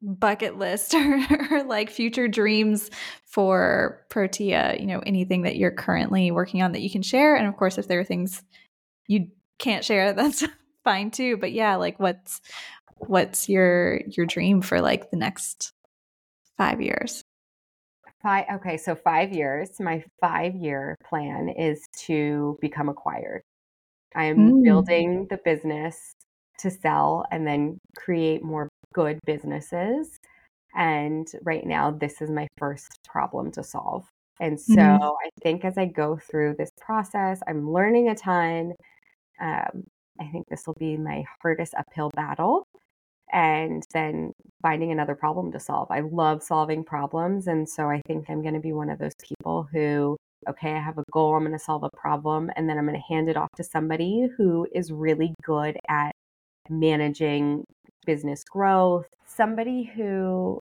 bucket 0.02 0.58
list 0.58 0.94
or, 0.96 1.22
or, 1.52 1.64
like 1.64 1.90
future 1.90 2.28
dreams 2.28 2.90
for 3.26 4.06
Protea, 4.10 4.78
you 4.80 4.86
know, 4.86 5.00
anything 5.06 5.44
that 5.44 5.56
you're 5.56 5.72
currently 5.72 6.32
working 6.32 6.62
on 6.62 6.74
that 6.74 6.82
you 6.82 6.90
can 6.90 7.02
share. 7.02 7.36
And 7.36 7.48
of 7.48 7.56
course, 7.56 7.78
if 7.78 7.88
there 7.88 8.00
are 8.00 8.06
things 8.06 8.44
you 9.08 9.28
can't 9.60 9.86
share, 9.86 10.14
that's 10.14 10.44
fine 10.84 11.12
too. 11.12 11.38
But 11.38 11.52
yeah, 11.52 11.76
like 11.76 12.00
what's 12.00 12.42
what's 12.98 13.50
your 13.50 14.02
your 14.08 14.26
dream 14.26 14.62
for 14.62 14.82
like 14.82 15.10
the 15.12 15.18
next 15.18 15.74
five 16.58 16.82
years? 16.82 17.24
Five, 18.22 18.46
okay, 18.56 18.78
so 18.78 18.94
five 18.94 19.34
years. 19.34 19.80
My 19.80 20.04
five 20.20 20.56
year 20.56 20.96
plan 21.04 21.50
is 21.50 21.88
to 22.06 22.58
become 22.62 22.88
acquired. 22.88 23.42
I 24.14 24.26
am 24.26 24.38
mm. 24.38 24.64
building 24.64 25.28
the 25.30 25.40
business 25.44 26.14
to 26.62 26.72
sell 26.72 27.26
and 27.32 27.46
then 27.46 27.78
create 27.98 28.44
more 28.44 28.70
good 28.94 29.20
businesses. 29.26 30.20
And 30.76 31.28
right 31.44 31.66
now, 31.66 31.92
this 31.92 32.22
is 32.22 32.30
my 32.30 32.48
first 32.58 32.98
problem 33.06 33.52
to 33.54 33.64
solve. 33.64 34.06
And 34.40 34.60
so 34.60 34.76
mm. 34.76 35.00
I 35.02 35.30
think 35.44 35.66
as 35.66 35.78
I 35.78 35.86
go 35.86 36.18
through 36.18 36.56
this 36.58 36.72
process, 36.80 37.40
I'm 37.48 37.72
learning 37.72 38.10
a 38.10 38.16
ton. 38.16 38.74
Um, 39.40 39.84
I 40.20 40.28
think 40.32 40.48
this 40.50 40.64
will 40.66 40.76
be 40.80 40.98
my 40.98 41.24
hardest 41.42 41.74
uphill 41.76 42.10
battle 42.16 42.66
and 43.32 43.84
then 43.94 44.34
finding 44.62 44.92
another 44.92 45.16
problem 45.16 45.52
to 45.52 45.60
solve. 45.60 45.90
I 45.90 46.02
love 46.02 46.44
solving 46.44 46.84
problems. 46.84 47.48
And 47.48 47.68
so 47.68 47.90
I 47.90 48.02
think 48.08 48.30
I'm 48.30 48.42
going 48.42 48.54
to 48.54 48.60
be 48.60 48.74
one 48.74 48.90
of 48.90 49.00
those 49.00 49.16
people 49.24 49.68
who, 49.72 50.18
okay, 50.50 50.74
I 50.74 50.80
have 50.80 50.98
a 50.98 51.04
goal, 51.12 51.36
I'm 51.36 51.44
going 51.44 51.54
to 51.54 51.60
solve 51.60 51.84
a 51.84 51.90
problem, 51.96 52.50
and 52.56 52.70
then 52.70 52.78
I'm 52.78 52.86
going 52.86 53.00
to 53.00 53.14
hand 53.14 53.30
it 53.30 53.38
off 53.38 53.50
to 53.58 53.64
somebody 53.64 54.28
who 54.38 54.68
is 54.74 54.92
really 54.92 55.34
good 55.44 55.78
at 55.88 56.12
managing 56.70 57.66
business 58.06 58.44
growth, 58.44 59.08
somebody 59.26 59.84
who 59.96 60.60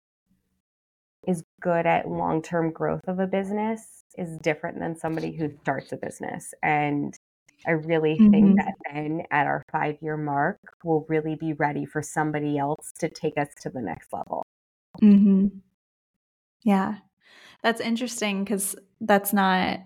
is 1.28 1.44
good 1.62 1.86
at 1.86 2.08
long 2.08 2.42
term 2.42 2.72
growth 2.72 3.08
of 3.08 3.20
a 3.20 3.28
business 3.28 4.04
is 4.18 4.38
different 4.40 4.80
than 4.80 4.98
somebody 4.98 5.36
who 5.36 5.52
starts 5.62 5.92
a 5.92 5.98
business. 5.98 6.54
And 6.64 7.18
I 7.66 7.72
really 7.72 8.16
mm-hmm. 8.16 8.32
think 8.32 8.58
that 8.58 8.74
then 8.92 9.24
at 9.32 9.46
our 9.46 9.64
five 9.72 9.98
year 10.02 10.18
mark, 10.18 10.60
we'll 10.84 11.06
really 11.10 11.36
be 11.36 11.54
ready 11.54 11.86
for 11.86 12.02
somebody 12.02 12.58
else 12.58 12.94
to 13.00 13.10
take 13.10 13.38
us 13.38 13.50
to 13.62 13.70
the 13.70 13.82
next 13.82 14.14
level. 14.14 14.44
Mm-hmm. 15.02 15.48
Yeah. 16.64 16.96
That's 17.64 17.82
interesting 17.82 18.44
because 18.44 18.76
that's 19.02 19.34
not 19.34 19.80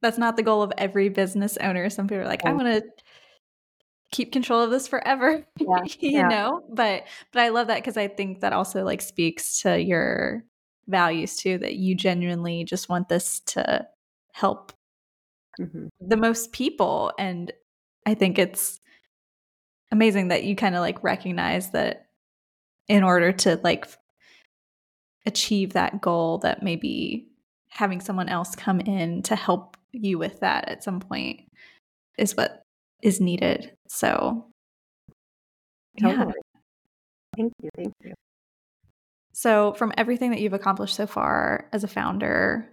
that's 0.00 0.18
not 0.18 0.36
the 0.36 0.42
goal 0.42 0.62
of 0.62 0.72
every 0.76 1.08
business 1.08 1.56
owner. 1.58 1.88
Some 1.88 2.08
people 2.08 2.24
are 2.24 2.26
like, 2.26 2.44
I 2.44 2.52
want 2.52 2.66
to 2.66 2.82
keep 4.12 4.30
control 4.30 4.60
of 4.60 4.70
this 4.70 4.86
forever. 4.86 5.44
Yeah. 5.58 5.82
you 5.98 6.10
yeah. 6.10 6.28
know? 6.28 6.62
But 6.70 7.04
but 7.32 7.42
I 7.42 7.48
love 7.48 7.66
that 7.66 7.78
because 7.78 7.96
I 7.96 8.06
think 8.08 8.40
that 8.40 8.52
also 8.52 8.84
like 8.84 9.00
speaks 9.00 9.60
to 9.62 9.80
your 9.80 10.44
values 10.86 11.36
too, 11.36 11.58
that 11.58 11.74
you 11.74 11.96
genuinely 11.96 12.64
just 12.64 12.88
want 12.88 13.08
this 13.08 13.40
to 13.40 13.86
help 14.32 14.72
mm-hmm. 15.60 15.86
the 16.00 16.16
most 16.16 16.52
people. 16.52 17.12
And 17.18 17.52
I 18.06 18.14
think 18.14 18.38
it's 18.38 18.80
amazing 19.90 20.28
that 20.28 20.44
you 20.44 20.54
kind 20.56 20.74
of 20.74 20.80
like 20.80 21.02
recognize 21.02 21.70
that 21.70 22.06
in 22.88 23.02
order 23.02 23.32
to 23.32 23.60
like 23.62 23.86
achieve 25.24 25.74
that 25.74 26.00
goal 26.00 26.38
that 26.38 26.62
maybe 26.62 27.28
having 27.68 28.00
someone 28.00 28.28
else 28.28 28.54
come 28.54 28.80
in 28.80 29.22
to 29.22 29.36
help 29.36 29.76
you 29.92 30.18
with 30.18 30.40
that 30.40 30.68
at 30.68 30.82
some 30.82 31.00
point 31.00 31.40
is 32.18 32.36
what 32.36 32.64
is 33.02 33.20
needed. 33.20 33.72
So 33.92 34.46
totally. 36.00 36.32
yeah. 36.54 36.60
Thank 37.36 37.52
you. 37.62 37.68
Thank 37.76 37.92
you. 38.02 38.14
So, 39.34 39.74
from 39.74 39.92
everything 39.98 40.30
that 40.30 40.40
you've 40.40 40.54
accomplished 40.54 40.94
so 40.94 41.06
far 41.06 41.68
as 41.74 41.84
a 41.84 41.88
founder, 41.88 42.66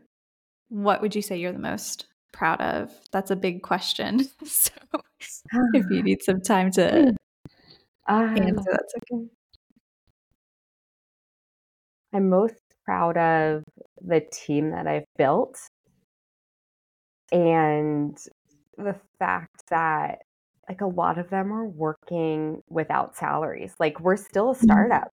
what 0.70 1.02
would 1.02 1.14
you 1.16 1.22
say 1.22 1.38
you're 1.38 1.52
the 1.52 1.60
most 1.60 2.06
proud 2.32 2.62
of? 2.62 2.90
That's 3.12 3.32
a 3.32 3.36
big 3.36 3.64
question. 3.64 4.30
so, 4.46 4.72
if 5.74 5.86
you 5.90 6.00
ah. 6.00 6.04
need 6.04 6.24
some 6.24 6.40
time 6.40 6.72
to 6.72 7.14
hmm. 8.08 8.14
Um, 8.14 8.38
answer, 8.38 8.72
that's 8.72 8.94
okay. 8.96 9.22
Hmm. 9.22 9.26
I'm 12.14 12.30
most 12.30 12.56
proud 12.86 13.18
of 13.18 13.64
the 14.02 14.22
team 14.32 14.72
that 14.72 14.88
I've 14.88 15.06
built 15.18 15.60
and 17.32 18.18
the 18.78 18.96
fact 19.20 19.64
that 19.70 20.20
like 20.70 20.82
a 20.82 20.88
lot 20.88 21.18
of 21.18 21.30
them 21.30 21.52
are 21.54 21.66
working 21.68 22.62
without 22.70 23.16
salaries. 23.18 23.76
Like 23.80 24.00
we're 24.00 24.18
still 24.18 24.52
a 24.52 24.56
Mhm. 24.62 24.90
startup 24.96 25.12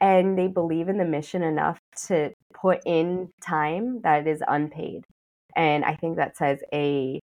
and 0.00 0.38
they 0.38 0.48
believe 0.48 0.88
in 0.88 0.98
the 0.98 1.04
mission 1.06 1.42
enough 1.42 1.80
to 2.08 2.32
put 2.54 2.80
in 2.86 3.30
time 3.42 4.02
that 4.02 4.26
is 4.26 4.42
unpaid. 4.48 5.04
And 5.56 5.84
I 5.84 5.96
think 5.96 6.16
that 6.16 6.36
says 6.36 6.60
a 6.72 7.20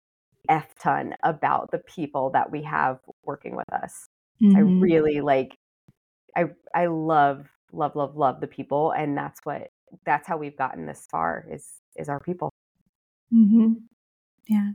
F 0.48 0.74
ton 0.80 1.14
about 1.24 1.70
the 1.72 1.80
people 1.80 2.30
that 2.32 2.50
we 2.52 2.62
have 2.64 3.00
working 3.24 3.56
with 3.56 3.72
us. 3.72 4.06
I 4.56 4.60
Mhm. 4.60 4.80
really 4.80 5.20
like 5.22 5.56
I 6.36 6.46
I 6.74 6.86
love 6.86 7.48
love 7.72 7.96
love 7.96 8.16
love 8.16 8.40
the 8.40 8.46
people 8.48 8.92
and 8.92 9.16
that's 9.16 9.40
what 9.44 9.68
that's 10.06 10.26
how 10.28 10.36
we've 10.38 10.56
gotten 10.56 10.86
this 10.86 11.06
far 11.10 11.46
is 11.50 11.68
is 11.96 12.08
our 12.08 12.20
people. 12.20 12.50
Mhm. 13.30 13.88
Yeah. 14.48 14.72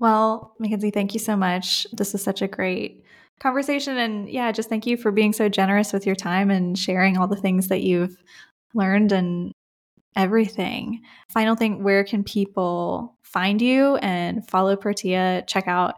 Well, 0.00 0.54
Mackenzie, 0.58 0.90
thank 0.90 1.12
you 1.12 1.20
so 1.20 1.36
much. 1.36 1.86
This 1.92 2.14
was 2.14 2.24
such 2.24 2.40
a 2.40 2.48
great 2.48 3.04
conversation. 3.38 3.98
And 3.98 4.28
yeah, 4.28 4.50
just 4.50 4.70
thank 4.70 4.86
you 4.86 4.96
for 4.96 5.12
being 5.12 5.32
so 5.34 5.48
generous 5.48 5.92
with 5.92 6.06
your 6.06 6.16
time 6.16 6.50
and 6.50 6.78
sharing 6.78 7.18
all 7.18 7.28
the 7.28 7.36
things 7.36 7.68
that 7.68 7.82
you've 7.82 8.16
learned 8.74 9.12
and 9.12 9.52
everything. 10.16 11.02
Final 11.28 11.54
thing 11.54 11.84
where 11.84 12.02
can 12.02 12.24
people 12.24 13.16
find 13.22 13.60
you 13.60 13.96
and 13.96 14.48
follow 14.48 14.74
Protea? 14.74 15.44
Check 15.46 15.68
out 15.68 15.96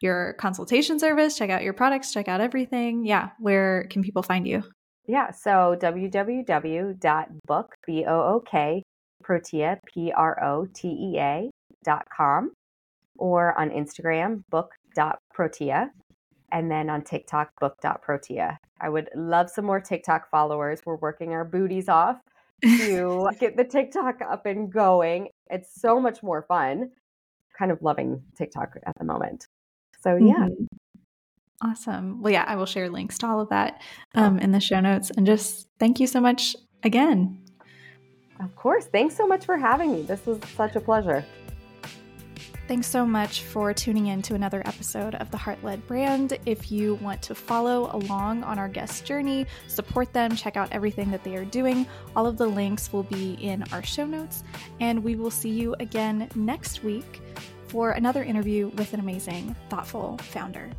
your 0.00 0.34
consultation 0.34 0.98
service, 0.98 1.36
check 1.36 1.50
out 1.50 1.62
your 1.62 1.72
products, 1.74 2.12
check 2.12 2.26
out 2.28 2.40
everything. 2.40 3.04
Yeah, 3.06 3.30
where 3.38 3.86
can 3.90 4.02
people 4.02 4.22
find 4.22 4.46
you? 4.46 4.64
Yeah, 5.06 5.30
so 5.30 5.76
www.book 5.78 7.66
b 7.86 8.04
o 8.06 8.20
o 8.20 8.40
k 8.40 8.82
protea 9.22 9.78
p 9.86 10.12
r 10.12 10.42
o 10.42 10.66
t 10.72 10.88
e 10.88 11.18
a 11.18 11.50
dot 11.84 12.06
com 12.14 12.52
or 13.18 13.58
on 13.58 13.70
Instagram 13.70 14.42
book.protea 14.50 15.90
and 16.52 16.70
then 16.70 16.88
on 16.90 17.02
TikTok 17.02 17.50
book.protea. 17.60 18.58
I 18.80 18.88
would 18.88 19.08
love 19.14 19.50
some 19.50 19.64
more 19.64 19.80
TikTok 19.80 20.30
followers. 20.30 20.80
We're 20.84 20.96
working 20.96 21.32
our 21.32 21.44
booties 21.44 21.88
off 21.88 22.18
to 22.62 23.28
get 23.40 23.56
the 23.56 23.64
TikTok 23.64 24.20
up 24.28 24.46
and 24.46 24.72
going. 24.72 25.28
It's 25.50 25.80
so 25.80 26.00
much 26.00 26.22
more 26.22 26.42
fun. 26.48 26.90
Kind 27.58 27.70
of 27.72 27.82
loving 27.82 28.22
TikTok 28.36 28.76
at 28.86 28.92
the 28.98 29.04
moment. 29.04 29.46
So 30.02 30.16
yeah, 30.16 30.48
Mhm. 30.48 30.66
Awesome. 31.62 32.20
Well, 32.20 32.32
yeah, 32.32 32.44
I 32.46 32.56
will 32.56 32.66
share 32.66 32.90
links 32.90 33.16
to 33.18 33.26
all 33.26 33.40
of 33.40 33.48
that 33.48 33.80
um, 34.14 34.38
in 34.38 34.50
the 34.52 34.60
show 34.60 34.80
notes. 34.80 35.10
And 35.16 35.24
just 35.24 35.66
thank 35.78 35.98
you 35.98 36.06
so 36.06 36.20
much 36.20 36.54
again. 36.82 37.40
of 38.40 38.54
course. 38.56 38.84
Thanks 38.86 39.16
so 39.16 39.26
much 39.26 39.46
for 39.46 39.56
having 39.56 39.92
me. 39.92 40.02
This 40.02 40.26
was 40.26 40.40
such 40.56 40.76
a 40.76 40.80
pleasure. 40.80 41.24
Thanks 42.66 42.86
so 42.86 43.04
much 43.04 43.42
for 43.42 43.74
tuning 43.74 44.06
in 44.06 44.22
to 44.22 44.34
another 44.34 44.62
episode 44.64 45.16
of 45.16 45.30
the 45.30 45.36
Heartled 45.36 45.86
brand. 45.86 46.38
If 46.46 46.72
you 46.72 46.94
want 46.94 47.20
to 47.22 47.34
follow 47.34 47.90
along 47.94 48.42
on 48.42 48.58
our 48.58 48.68
guest 48.68 49.04
journey, 49.04 49.46
support 49.68 50.14
them, 50.14 50.34
check 50.34 50.56
out 50.56 50.72
everything 50.72 51.10
that 51.10 51.22
they 51.24 51.36
are 51.36 51.44
doing, 51.44 51.86
all 52.16 52.26
of 52.26 52.38
the 52.38 52.46
links 52.46 52.90
will 52.90 53.02
be 53.02 53.34
in 53.34 53.64
our 53.70 53.82
show 53.82 54.06
notes. 54.06 54.44
And 54.80 55.04
we 55.04 55.14
will 55.14 55.30
see 55.30 55.50
you 55.50 55.76
again 55.78 56.30
next 56.34 56.82
week 56.82 57.20
for 57.68 57.90
another 57.90 58.24
interview 58.24 58.68
with 58.76 58.94
an 58.94 59.00
amazing, 59.00 59.54
thoughtful 59.68 60.16
founder. 60.22 60.70